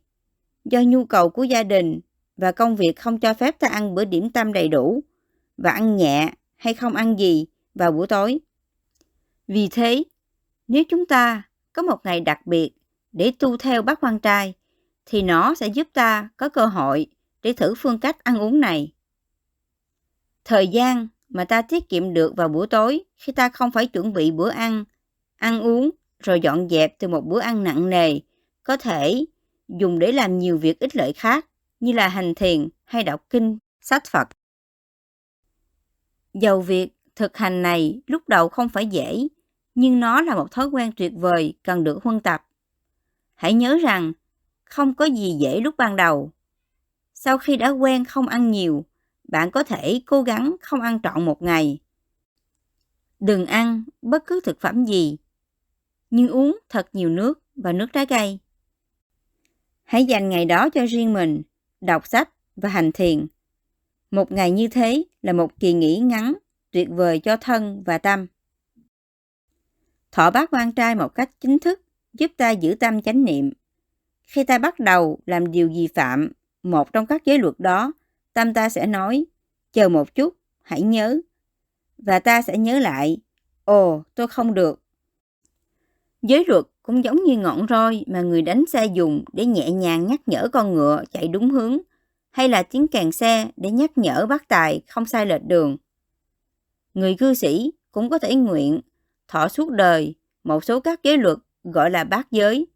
do 0.64 0.80
nhu 0.80 1.04
cầu 1.04 1.30
của 1.30 1.44
gia 1.44 1.62
đình 1.62 2.00
và 2.36 2.52
công 2.52 2.76
việc 2.76 2.92
không 2.96 3.20
cho 3.20 3.34
phép 3.34 3.58
ta 3.58 3.68
ăn 3.68 3.94
bữa 3.94 4.04
điểm 4.04 4.30
tâm 4.30 4.52
đầy 4.52 4.68
đủ 4.68 5.00
và 5.56 5.70
ăn 5.70 5.96
nhẹ 5.96 6.32
hay 6.56 6.74
không 6.74 6.94
ăn 6.94 7.18
gì 7.18 7.46
vào 7.74 7.92
buổi 7.92 8.06
tối. 8.06 8.38
Vì 9.48 9.68
thế, 9.68 10.04
nếu 10.68 10.84
chúng 10.88 11.06
ta 11.06 11.42
có 11.72 11.82
một 11.82 11.98
ngày 12.04 12.20
đặc 12.20 12.46
biệt 12.46 12.70
để 13.12 13.32
tu 13.38 13.56
theo 13.56 13.82
bác 13.82 14.00
quan 14.00 14.18
trai, 14.18 14.54
thì 15.06 15.22
nó 15.22 15.54
sẽ 15.54 15.66
giúp 15.66 15.88
ta 15.92 16.28
có 16.36 16.48
cơ 16.48 16.66
hội 16.66 17.06
để 17.42 17.52
thử 17.52 17.74
phương 17.76 18.00
cách 18.00 18.24
ăn 18.24 18.38
uống 18.38 18.60
này. 18.60 18.92
Thời 20.44 20.68
gian 20.68 21.08
mà 21.28 21.44
ta 21.44 21.62
tiết 21.62 21.88
kiệm 21.88 22.14
được 22.14 22.36
vào 22.36 22.48
buổi 22.48 22.66
tối 22.66 23.04
khi 23.16 23.32
ta 23.32 23.48
không 23.48 23.70
phải 23.70 23.86
chuẩn 23.86 24.12
bị 24.12 24.30
bữa 24.30 24.50
ăn, 24.50 24.84
ăn 25.36 25.60
uống 25.60 25.90
rồi 26.18 26.40
dọn 26.40 26.68
dẹp 26.68 26.98
từ 26.98 27.08
một 27.08 27.26
bữa 27.26 27.40
ăn 27.40 27.64
nặng 27.64 27.90
nề 27.90 28.18
có 28.64 28.76
thể 28.76 29.24
dùng 29.68 29.98
để 29.98 30.12
làm 30.12 30.38
nhiều 30.38 30.58
việc 30.58 30.80
ích 30.80 30.96
lợi 30.96 31.12
khác 31.12 31.46
như 31.80 31.92
là 31.92 32.08
hành 32.08 32.34
thiền 32.34 32.68
hay 32.84 33.04
đọc 33.04 33.24
kinh, 33.30 33.58
sách 33.80 34.02
Phật. 34.06 34.28
Dầu 36.34 36.60
việc 36.60 36.88
thực 37.16 37.36
hành 37.36 37.62
này 37.62 38.00
lúc 38.06 38.28
đầu 38.28 38.48
không 38.48 38.68
phải 38.68 38.86
dễ, 38.86 39.28
nhưng 39.74 40.00
nó 40.00 40.20
là 40.20 40.34
một 40.34 40.50
thói 40.50 40.66
quen 40.66 40.92
tuyệt 40.96 41.12
vời 41.16 41.54
cần 41.64 41.84
được 41.84 42.02
huân 42.02 42.20
tập. 42.20 42.46
Hãy 43.34 43.54
nhớ 43.54 43.78
rằng 43.82 44.12
không 44.66 44.94
có 44.94 45.04
gì 45.04 45.36
dễ 45.40 45.60
lúc 45.60 45.76
ban 45.76 45.96
đầu. 45.96 46.32
Sau 47.14 47.38
khi 47.38 47.56
đã 47.56 47.68
quen 47.68 48.04
không 48.04 48.28
ăn 48.28 48.50
nhiều, 48.50 48.84
bạn 49.28 49.50
có 49.50 49.62
thể 49.62 50.00
cố 50.06 50.22
gắng 50.22 50.56
không 50.60 50.80
ăn 50.80 51.00
trọn 51.02 51.24
một 51.24 51.42
ngày. 51.42 51.78
Đừng 53.20 53.46
ăn 53.46 53.84
bất 54.02 54.26
cứ 54.26 54.40
thực 54.44 54.60
phẩm 54.60 54.84
gì, 54.84 55.16
nhưng 56.10 56.28
uống 56.28 56.58
thật 56.68 56.88
nhiều 56.92 57.08
nước 57.08 57.42
và 57.56 57.72
nước 57.72 57.86
trái 57.92 58.06
cây. 58.06 58.38
Hãy 59.84 60.04
dành 60.04 60.28
ngày 60.28 60.44
đó 60.44 60.68
cho 60.70 60.86
riêng 60.86 61.12
mình, 61.12 61.42
đọc 61.80 62.06
sách 62.06 62.30
và 62.56 62.68
hành 62.68 62.92
thiền. 62.92 63.26
Một 64.10 64.32
ngày 64.32 64.50
như 64.50 64.68
thế 64.68 65.04
là 65.22 65.32
một 65.32 65.60
kỳ 65.60 65.72
nghỉ 65.72 65.98
ngắn, 65.98 66.34
tuyệt 66.70 66.88
vời 66.90 67.18
cho 67.18 67.36
thân 67.36 67.82
và 67.86 67.98
tâm. 67.98 68.26
Thọ 70.12 70.30
bát 70.30 70.50
quan 70.52 70.72
trai 70.72 70.94
một 70.94 71.14
cách 71.14 71.30
chính 71.40 71.58
thức 71.58 71.82
giúp 72.12 72.30
ta 72.36 72.50
giữ 72.50 72.76
tâm 72.80 73.02
chánh 73.02 73.24
niệm. 73.24 73.50
Khi 74.26 74.44
ta 74.44 74.58
bắt 74.58 74.78
đầu 74.80 75.18
làm 75.26 75.50
điều 75.50 75.68
gì 75.68 75.88
phạm, 75.94 76.32
một 76.62 76.92
trong 76.92 77.06
các 77.06 77.24
giới 77.24 77.38
luật 77.38 77.54
đó, 77.58 77.92
tâm 78.32 78.54
ta 78.54 78.68
sẽ 78.68 78.86
nói, 78.86 79.24
chờ 79.72 79.88
một 79.88 80.14
chút, 80.14 80.34
hãy 80.62 80.82
nhớ. 80.82 81.20
Và 81.98 82.18
ta 82.18 82.42
sẽ 82.42 82.58
nhớ 82.58 82.78
lại, 82.78 83.18
ồ, 83.64 84.02
tôi 84.14 84.26
không 84.26 84.54
được. 84.54 84.82
Giới 86.22 86.44
luật 86.46 86.64
cũng 86.82 87.04
giống 87.04 87.24
như 87.24 87.36
ngọn 87.36 87.66
roi 87.68 88.04
mà 88.06 88.20
người 88.20 88.42
đánh 88.42 88.64
xe 88.72 88.86
dùng 88.86 89.24
để 89.32 89.46
nhẹ 89.46 89.70
nhàng 89.70 90.06
nhắc 90.06 90.20
nhở 90.26 90.48
con 90.52 90.74
ngựa 90.74 91.04
chạy 91.10 91.28
đúng 91.28 91.50
hướng, 91.50 91.78
hay 92.30 92.48
là 92.48 92.62
tiếng 92.62 92.88
càng 92.88 93.12
xe 93.12 93.48
để 93.56 93.70
nhắc 93.70 93.98
nhở 93.98 94.26
bác 94.26 94.48
tài 94.48 94.80
không 94.88 95.06
sai 95.06 95.26
lệch 95.26 95.42
đường. 95.44 95.76
Người 96.94 97.14
cư 97.14 97.34
sĩ 97.34 97.72
cũng 97.92 98.10
có 98.10 98.18
thể 98.18 98.34
nguyện 98.34 98.80
thọ 99.28 99.48
suốt 99.48 99.70
đời 99.70 100.14
một 100.44 100.64
số 100.64 100.80
các 100.80 101.02
giới 101.02 101.18
luật 101.18 101.38
gọi 101.64 101.90
là 101.90 102.04
bát 102.04 102.26
giới. 102.30 102.66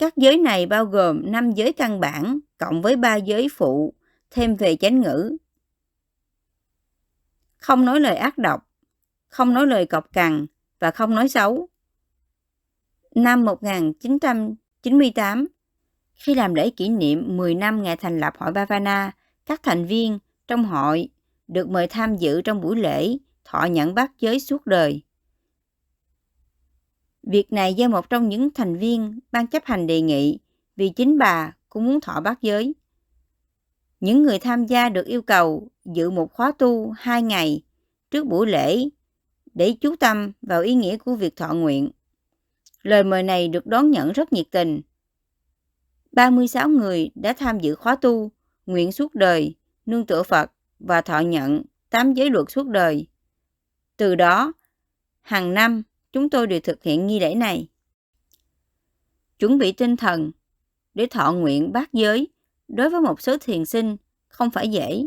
Các 0.00 0.16
giới 0.16 0.38
này 0.38 0.66
bao 0.66 0.84
gồm 0.84 1.32
5 1.32 1.52
giới 1.52 1.72
căn 1.72 2.00
bản 2.00 2.38
cộng 2.58 2.82
với 2.82 2.96
3 2.96 3.16
giới 3.16 3.48
phụ 3.56 3.94
thêm 4.30 4.56
về 4.56 4.76
chánh 4.76 5.00
ngữ. 5.00 5.36
Không 7.56 7.84
nói 7.84 8.00
lời 8.00 8.16
ác 8.16 8.38
độc, 8.38 8.68
không 9.28 9.54
nói 9.54 9.66
lời 9.66 9.86
cọc 9.86 10.12
cằn 10.12 10.46
và 10.78 10.90
không 10.90 11.14
nói 11.14 11.28
xấu. 11.28 11.68
Năm 13.14 13.44
1998, 13.44 15.46
khi 16.14 16.34
làm 16.34 16.54
lễ 16.54 16.70
kỷ 16.70 16.88
niệm 16.88 17.36
10 17.36 17.54
năm 17.54 17.82
ngày 17.82 17.96
thành 17.96 18.20
lập 18.20 18.34
hội 18.38 18.52
Bavana, 18.52 19.12
các 19.46 19.62
thành 19.62 19.86
viên 19.86 20.18
trong 20.48 20.64
hội 20.64 21.08
được 21.48 21.68
mời 21.68 21.86
tham 21.86 22.16
dự 22.16 22.42
trong 22.42 22.60
buổi 22.60 22.76
lễ 22.76 23.16
thọ 23.44 23.64
nhận 23.64 23.94
bát 23.94 24.10
giới 24.18 24.40
suốt 24.40 24.66
đời. 24.66 25.02
Việc 27.22 27.52
này 27.52 27.74
do 27.74 27.88
một 27.88 28.10
trong 28.10 28.28
những 28.28 28.50
thành 28.54 28.76
viên 28.76 29.18
ban 29.32 29.46
chấp 29.46 29.64
hành 29.64 29.86
đề 29.86 30.00
nghị 30.00 30.38
vì 30.76 30.88
chính 30.88 31.18
bà 31.18 31.52
cũng 31.68 31.84
muốn 31.84 32.00
thọ 32.00 32.20
bát 32.20 32.42
giới. 32.42 32.74
Những 34.00 34.22
người 34.22 34.38
tham 34.38 34.66
gia 34.66 34.88
được 34.88 35.06
yêu 35.06 35.22
cầu 35.22 35.68
dự 35.84 36.10
một 36.10 36.32
khóa 36.32 36.52
tu 36.58 36.90
hai 36.90 37.22
ngày 37.22 37.62
trước 38.10 38.26
buổi 38.26 38.46
lễ 38.46 38.84
để 39.54 39.74
chú 39.80 39.96
tâm 39.96 40.32
vào 40.42 40.62
ý 40.62 40.74
nghĩa 40.74 40.96
của 40.96 41.14
việc 41.14 41.36
thọ 41.36 41.54
nguyện. 41.54 41.90
Lời 42.82 43.04
mời 43.04 43.22
này 43.22 43.48
được 43.48 43.66
đón 43.66 43.90
nhận 43.90 44.12
rất 44.12 44.32
nhiệt 44.32 44.46
tình. 44.50 44.80
36 46.12 46.68
người 46.68 47.10
đã 47.14 47.32
tham 47.32 47.60
dự 47.60 47.74
khóa 47.74 47.96
tu, 47.96 48.30
nguyện 48.66 48.92
suốt 48.92 49.14
đời, 49.14 49.54
nương 49.86 50.06
tựa 50.06 50.22
Phật 50.22 50.52
và 50.78 51.00
thọ 51.00 51.18
nhận 51.18 51.62
tám 51.90 52.12
giới 52.14 52.30
luật 52.30 52.50
suốt 52.50 52.66
đời. 52.66 53.06
Từ 53.96 54.14
đó, 54.14 54.52
hàng 55.20 55.54
năm 55.54 55.82
chúng 56.12 56.30
tôi 56.30 56.46
đều 56.46 56.60
thực 56.60 56.82
hiện 56.82 57.06
nghi 57.06 57.20
lễ 57.20 57.34
này. 57.34 57.68
Chuẩn 59.38 59.58
bị 59.58 59.72
tinh 59.72 59.96
thần 59.96 60.30
để 60.94 61.06
thọ 61.06 61.32
nguyện 61.32 61.72
bát 61.72 61.92
giới 61.92 62.28
đối 62.68 62.90
với 62.90 63.00
một 63.00 63.20
số 63.20 63.36
thiền 63.40 63.64
sinh 63.64 63.96
không 64.28 64.50
phải 64.50 64.68
dễ. 64.68 65.06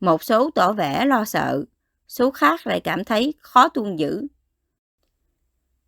Một 0.00 0.22
số 0.22 0.50
tỏ 0.54 0.72
vẻ 0.72 1.04
lo 1.06 1.24
sợ, 1.24 1.64
số 2.08 2.30
khác 2.30 2.66
lại 2.66 2.80
cảm 2.80 3.04
thấy 3.04 3.34
khó 3.38 3.68
tuân 3.68 3.96
giữ. 3.96 4.26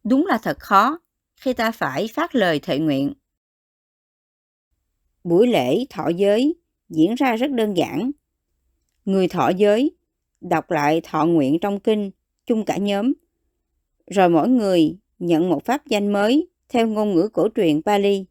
Đúng 0.05 0.27
là 0.27 0.39
thật 0.43 0.59
khó 0.59 0.99
khi 1.37 1.53
ta 1.53 1.71
phải 1.71 2.09
phát 2.15 2.35
lời 2.35 2.61
thệ 2.61 2.79
nguyện. 2.79 3.13
Buổi 5.25 5.47
lễ 5.47 5.85
thọ 5.91 6.09
giới 6.09 6.55
diễn 6.89 7.15
ra 7.15 7.37
rất 7.37 7.51
đơn 7.51 7.77
giản. 7.77 8.11
Người 9.05 9.29
thọ 9.29 9.49
giới 9.49 9.97
đọc 10.41 10.71
lại 10.71 11.01
thọ 11.05 11.27
nguyện 11.27 11.59
trong 11.61 11.81
kinh 11.81 12.11
chung 12.47 12.65
cả 12.65 12.77
nhóm 12.77 13.13
rồi 14.11 14.29
mỗi 14.29 14.49
người 14.49 14.97
nhận 15.19 15.49
một 15.49 15.65
pháp 15.65 15.87
danh 15.87 16.13
mới 16.13 16.49
theo 16.69 16.87
ngôn 16.87 17.15
ngữ 17.15 17.29
cổ 17.33 17.49
truyền 17.57 17.83
Pali. 17.83 18.25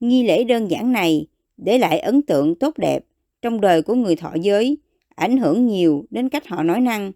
Nghi 0.00 0.22
lễ 0.22 0.44
đơn 0.44 0.70
giản 0.70 0.92
này 0.92 1.26
để 1.56 1.78
lại 1.78 1.98
ấn 1.98 2.22
tượng 2.22 2.54
tốt 2.54 2.78
đẹp 2.78 3.04
trong 3.42 3.60
đời 3.60 3.82
của 3.82 3.94
người 3.94 4.16
thọ 4.16 4.34
giới, 4.40 4.78
ảnh 5.14 5.36
hưởng 5.38 5.66
nhiều 5.66 6.04
đến 6.10 6.28
cách 6.28 6.48
họ 6.48 6.62
nói 6.62 6.80
năng. 6.80 7.12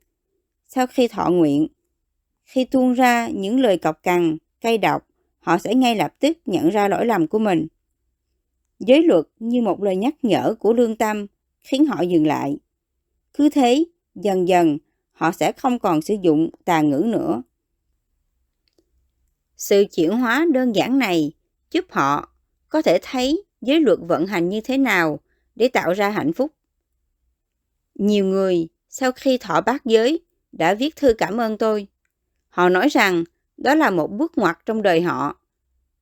Sau 0.68 0.86
khi 0.86 1.08
thọ 1.08 1.30
nguyện, 1.30 1.66
khi 2.44 2.64
tuôn 2.64 2.92
ra 2.92 3.28
những 3.28 3.60
lời 3.60 3.78
cọc 3.78 4.02
cằn, 4.02 4.36
cay 4.60 4.78
độc, 4.78 5.06
họ 5.38 5.58
sẽ 5.58 5.74
ngay 5.74 5.96
lập 5.96 6.14
tức 6.18 6.38
nhận 6.46 6.68
ra 6.70 6.88
lỗi 6.88 7.06
lầm 7.06 7.26
của 7.26 7.38
mình. 7.38 7.66
Giới 8.78 9.02
luật 9.02 9.24
như 9.38 9.62
một 9.62 9.82
lời 9.82 9.96
nhắc 9.96 10.14
nhở 10.22 10.54
của 10.58 10.72
lương 10.72 10.96
tâm 10.96 11.26
khiến 11.60 11.86
họ 11.86 12.02
dừng 12.02 12.26
lại. 12.26 12.56
Cứ 13.34 13.48
thế, 13.48 13.84
dần 14.14 14.48
dần, 14.48 14.78
họ 15.12 15.32
sẽ 15.32 15.52
không 15.52 15.78
còn 15.78 16.02
sử 16.02 16.16
dụng 16.22 16.50
tà 16.64 16.80
ngữ 16.80 17.04
nữa. 17.06 17.42
Sự 19.62 19.84
chuyển 19.92 20.10
hóa 20.10 20.46
đơn 20.52 20.76
giản 20.76 20.98
này 20.98 21.32
giúp 21.70 21.84
họ 21.90 22.28
có 22.68 22.82
thể 22.82 22.98
thấy 23.02 23.44
giới 23.60 23.80
luật 23.80 23.98
vận 24.02 24.26
hành 24.26 24.48
như 24.48 24.60
thế 24.60 24.78
nào 24.78 25.20
để 25.54 25.68
tạo 25.68 25.92
ra 25.92 26.10
hạnh 26.10 26.32
phúc. 26.32 26.52
Nhiều 27.94 28.24
người 28.24 28.68
sau 28.88 29.12
khi 29.12 29.38
thọ 29.38 29.60
bát 29.60 29.84
giới 29.84 30.20
đã 30.52 30.74
viết 30.74 30.96
thư 30.96 31.14
cảm 31.18 31.40
ơn 31.40 31.58
tôi. 31.58 31.86
Họ 32.48 32.68
nói 32.68 32.88
rằng 32.88 33.24
đó 33.56 33.74
là 33.74 33.90
một 33.90 34.10
bước 34.10 34.38
ngoặt 34.38 34.58
trong 34.66 34.82
đời 34.82 35.02
họ. 35.02 35.36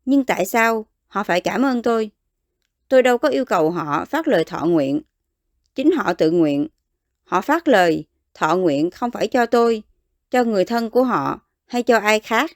Nhưng 0.05 0.25
tại 0.25 0.47
sao 0.47 0.87
họ 1.07 1.23
phải 1.23 1.41
cảm 1.41 1.65
ơn 1.65 1.83
tôi? 1.83 2.11
Tôi 2.89 3.03
đâu 3.03 3.19
có 3.19 3.29
yêu 3.29 3.45
cầu 3.45 3.71
họ 3.71 4.05
phát 4.05 4.29
lời 4.29 4.45
thọ 4.45 4.67
nguyện. 4.67 5.01
Chính 5.75 5.91
họ 5.91 6.15
tự 6.15 6.31
nguyện. 6.31 6.69
Họ 7.25 7.41
phát 7.41 7.69
lời 7.69 8.05
thọ 8.35 8.57
nguyện 8.57 8.91
không 8.91 9.11
phải 9.11 9.27
cho 9.27 9.47
tôi, 9.47 9.83
cho 10.31 10.45
người 10.45 10.65
thân 10.65 10.91
của 10.91 11.05
họ 11.05 11.41
hay 11.67 11.83
cho 11.83 11.99
ai 11.99 12.21
khác, 12.21 12.51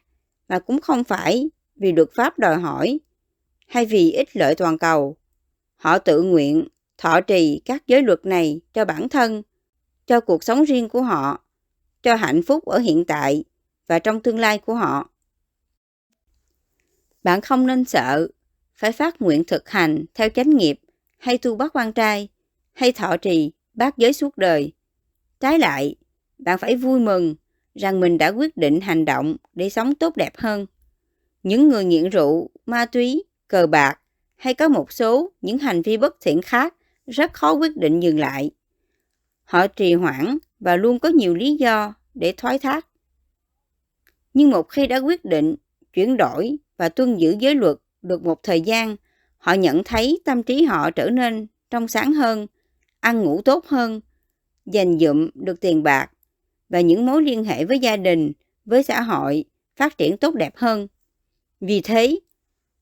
mà 0.48 0.58
cũng 0.58 0.80
không 0.80 1.04
phải 1.04 1.50
vì 1.76 1.92
luật 1.92 2.08
pháp 2.16 2.38
đòi 2.38 2.56
hỏi 2.56 3.00
hay 3.66 3.86
vì 3.86 4.12
ích 4.12 4.36
lợi 4.36 4.54
toàn 4.54 4.78
cầu. 4.78 5.16
Họ 5.76 5.98
tự 5.98 6.22
nguyện 6.22 6.68
thọ 6.98 7.20
trì 7.20 7.60
các 7.64 7.86
giới 7.86 8.02
luật 8.02 8.26
này 8.26 8.60
cho 8.74 8.84
bản 8.84 9.08
thân, 9.08 9.42
cho 10.06 10.20
cuộc 10.20 10.44
sống 10.44 10.64
riêng 10.64 10.88
của 10.88 11.02
họ, 11.02 11.44
cho 12.02 12.14
hạnh 12.14 12.42
phúc 12.42 12.64
ở 12.64 12.78
hiện 12.78 13.04
tại 13.04 13.44
và 13.86 13.98
trong 13.98 14.22
tương 14.22 14.38
lai 14.38 14.58
của 14.58 14.74
họ. 14.74 15.10
Bạn 17.22 17.40
không 17.40 17.66
nên 17.66 17.84
sợ 17.84 18.28
phải 18.74 18.92
phát 18.92 19.22
nguyện 19.22 19.44
thực 19.44 19.68
hành 19.68 20.04
theo 20.14 20.28
chánh 20.28 20.50
nghiệp 20.50 20.80
hay 21.18 21.38
tu 21.38 21.56
bác 21.56 21.76
quan 21.76 21.92
trai 21.92 22.28
hay 22.72 22.92
thọ 22.92 23.16
trì 23.16 23.52
bác 23.74 23.98
giới 23.98 24.12
suốt 24.12 24.36
đời. 24.36 24.72
Trái 25.40 25.58
lại, 25.58 25.94
bạn 26.38 26.58
phải 26.58 26.76
vui 26.76 27.00
mừng 27.00 27.34
rằng 27.74 28.00
mình 28.00 28.18
đã 28.18 28.28
quyết 28.28 28.56
định 28.56 28.80
hành 28.80 29.04
động 29.04 29.36
để 29.54 29.70
sống 29.70 29.94
tốt 29.94 30.16
đẹp 30.16 30.32
hơn. 30.36 30.66
Những 31.42 31.68
người 31.68 31.84
nghiện 31.84 32.08
rượu, 32.08 32.50
ma 32.66 32.84
túy, 32.84 33.24
cờ 33.48 33.66
bạc 33.66 34.00
hay 34.36 34.54
có 34.54 34.68
một 34.68 34.92
số 34.92 35.32
những 35.40 35.58
hành 35.58 35.82
vi 35.82 35.96
bất 35.96 36.16
thiện 36.20 36.42
khác 36.42 36.74
rất 37.06 37.32
khó 37.32 37.52
quyết 37.52 37.76
định 37.76 38.00
dừng 38.00 38.18
lại. 38.18 38.50
Họ 39.44 39.66
trì 39.66 39.94
hoãn 39.94 40.38
và 40.60 40.76
luôn 40.76 40.98
có 40.98 41.08
nhiều 41.08 41.34
lý 41.34 41.56
do 41.56 41.94
để 42.14 42.34
thoái 42.36 42.58
thác. 42.58 42.86
Nhưng 44.34 44.50
một 44.50 44.62
khi 44.62 44.86
đã 44.86 44.98
quyết 44.98 45.24
định 45.24 45.54
chuyển 45.92 46.16
đổi 46.16 46.56
và 46.76 46.88
tuân 46.88 47.16
giữ 47.16 47.36
giới 47.38 47.54
luật 47.54 47.76
được 48.02 48.22
một 48.22 48.42
thời 48.42 48.60
gian, 48.60 48.96
họ 49.38 49.52
nhận 49.52 49.84
thấy 49.84 50.20
tâm 50.24 50.42
trí 50.42 50.64
họ 50.64 50.90
trở 50.90 51.10
nên 51.10 51.46
trong 51.70 51.88
sáng 51.88 52.12
hơn, 52.12 52.46
ăn 53.00 53.22
ngủ 53.22 53.40
tốt 53.44 53.66
hơn, 53.66 54.00
dành 54.66 54.98
dụm 54.98 55.30
được 55.34 55.60
tiền 55.60 55.82
bạc 55.82 56.10
và 56.74 56.80
những 56.80 57.06
mối 57.06 57.22
liên 57.22 57.44
hệ 57.44 57.64
với 57.64 57.78
gia 57.78 57.96
đình, 57.96 58.32
với 58.64 58.82
xã 58.82 59.00
hội 59.00 59.44
phát 59.76 59.98
triển 59.98 60.16
tốt 60.16 60.34
đẹp 60.34 60.56
hơn. 60.56 60.86
Vì 61.60 61.80
thế, 61.80 62.20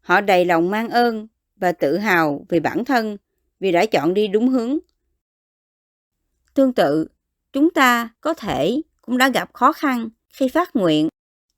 họ 0.00 0.20
đầy 0.20 0.44
lòng 0.44 0.70
mang 0.70 0.88
ơn 0.88 1.28
và 1.56 1.72
tự 1.72 1.98
hào 1.98 2.46
về 2.48 2.60
bản 2.60 2.84
thân 2.84 3.16
vì 3.60 3.72
đã 3.72 3.86
chọn 3.86 4.14
đi 4.14 4.28
đúng 4.28 4.48
hướng. 4.48 4.78
Tương 6.54 6.72
tự, 6.72 7.08
chúng 7.52 7.70
ta 7.70 8.14
có 8.20 8.34
thể 8.34 8.82
cũng 9.02 9.18
đã 9.18 9.28
gặp 9.28 9.50
khó 9.52 9.72
khăn 9.72 10.08
khi 10.28 10.48
phát 10.48 10.76
nguyện 10.76 11.08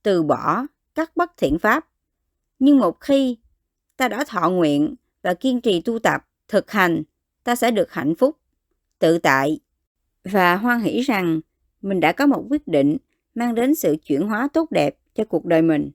từ 0.03 0.23
bỏ 0.23 0.67
các 0.95 1.17
bất 1.17 1.37
thiện 1.37 1.59
pháp. 1.59 1.89
Nhưng 2.59 2.79
một 2.79 3.01
khi 3.01 3.39
ta 3.97 4.09
đã 4.09 4.25
thọ 4.25 4.51
nguyện 4.51 4.95
và 5.23 5.35
kiên 5.35 5.61
trì 5.61 5.81
tu 5.81 5.99
tập, 5.99 6.29
thực 6.49 6.71
hành, 6.71 7.03
ta 7.45 7.57
sẽ 7.57 7.71
được 7.71 7.93
hạnh 7.93 8.15
phúc, 8.15 8.39
tự 8.99 9.19
tại 9.19 9.61
và 10.25 10.57
hoan 10.57 10.81
hỷ 10.81 11.01
rằng 11.01 11.41
mình 11.85 12.01
đã 12.01 12.13
có 12.13 12.27
một 12.27 12.45
quyết 12.51 12.69
định 12.69 12.97
mang 13.35 13.55
đến 13.55 13.75
sự 13.75 13.97
chuyển 14.05 14.23
hóa 14.23 14.49
tốt 14.53 14.71
đẹp 14.71 14.97
cho 15.15 15.25
cuộc 15.25 15.45
đời 15.45 15.63
mình. 15.63 15.91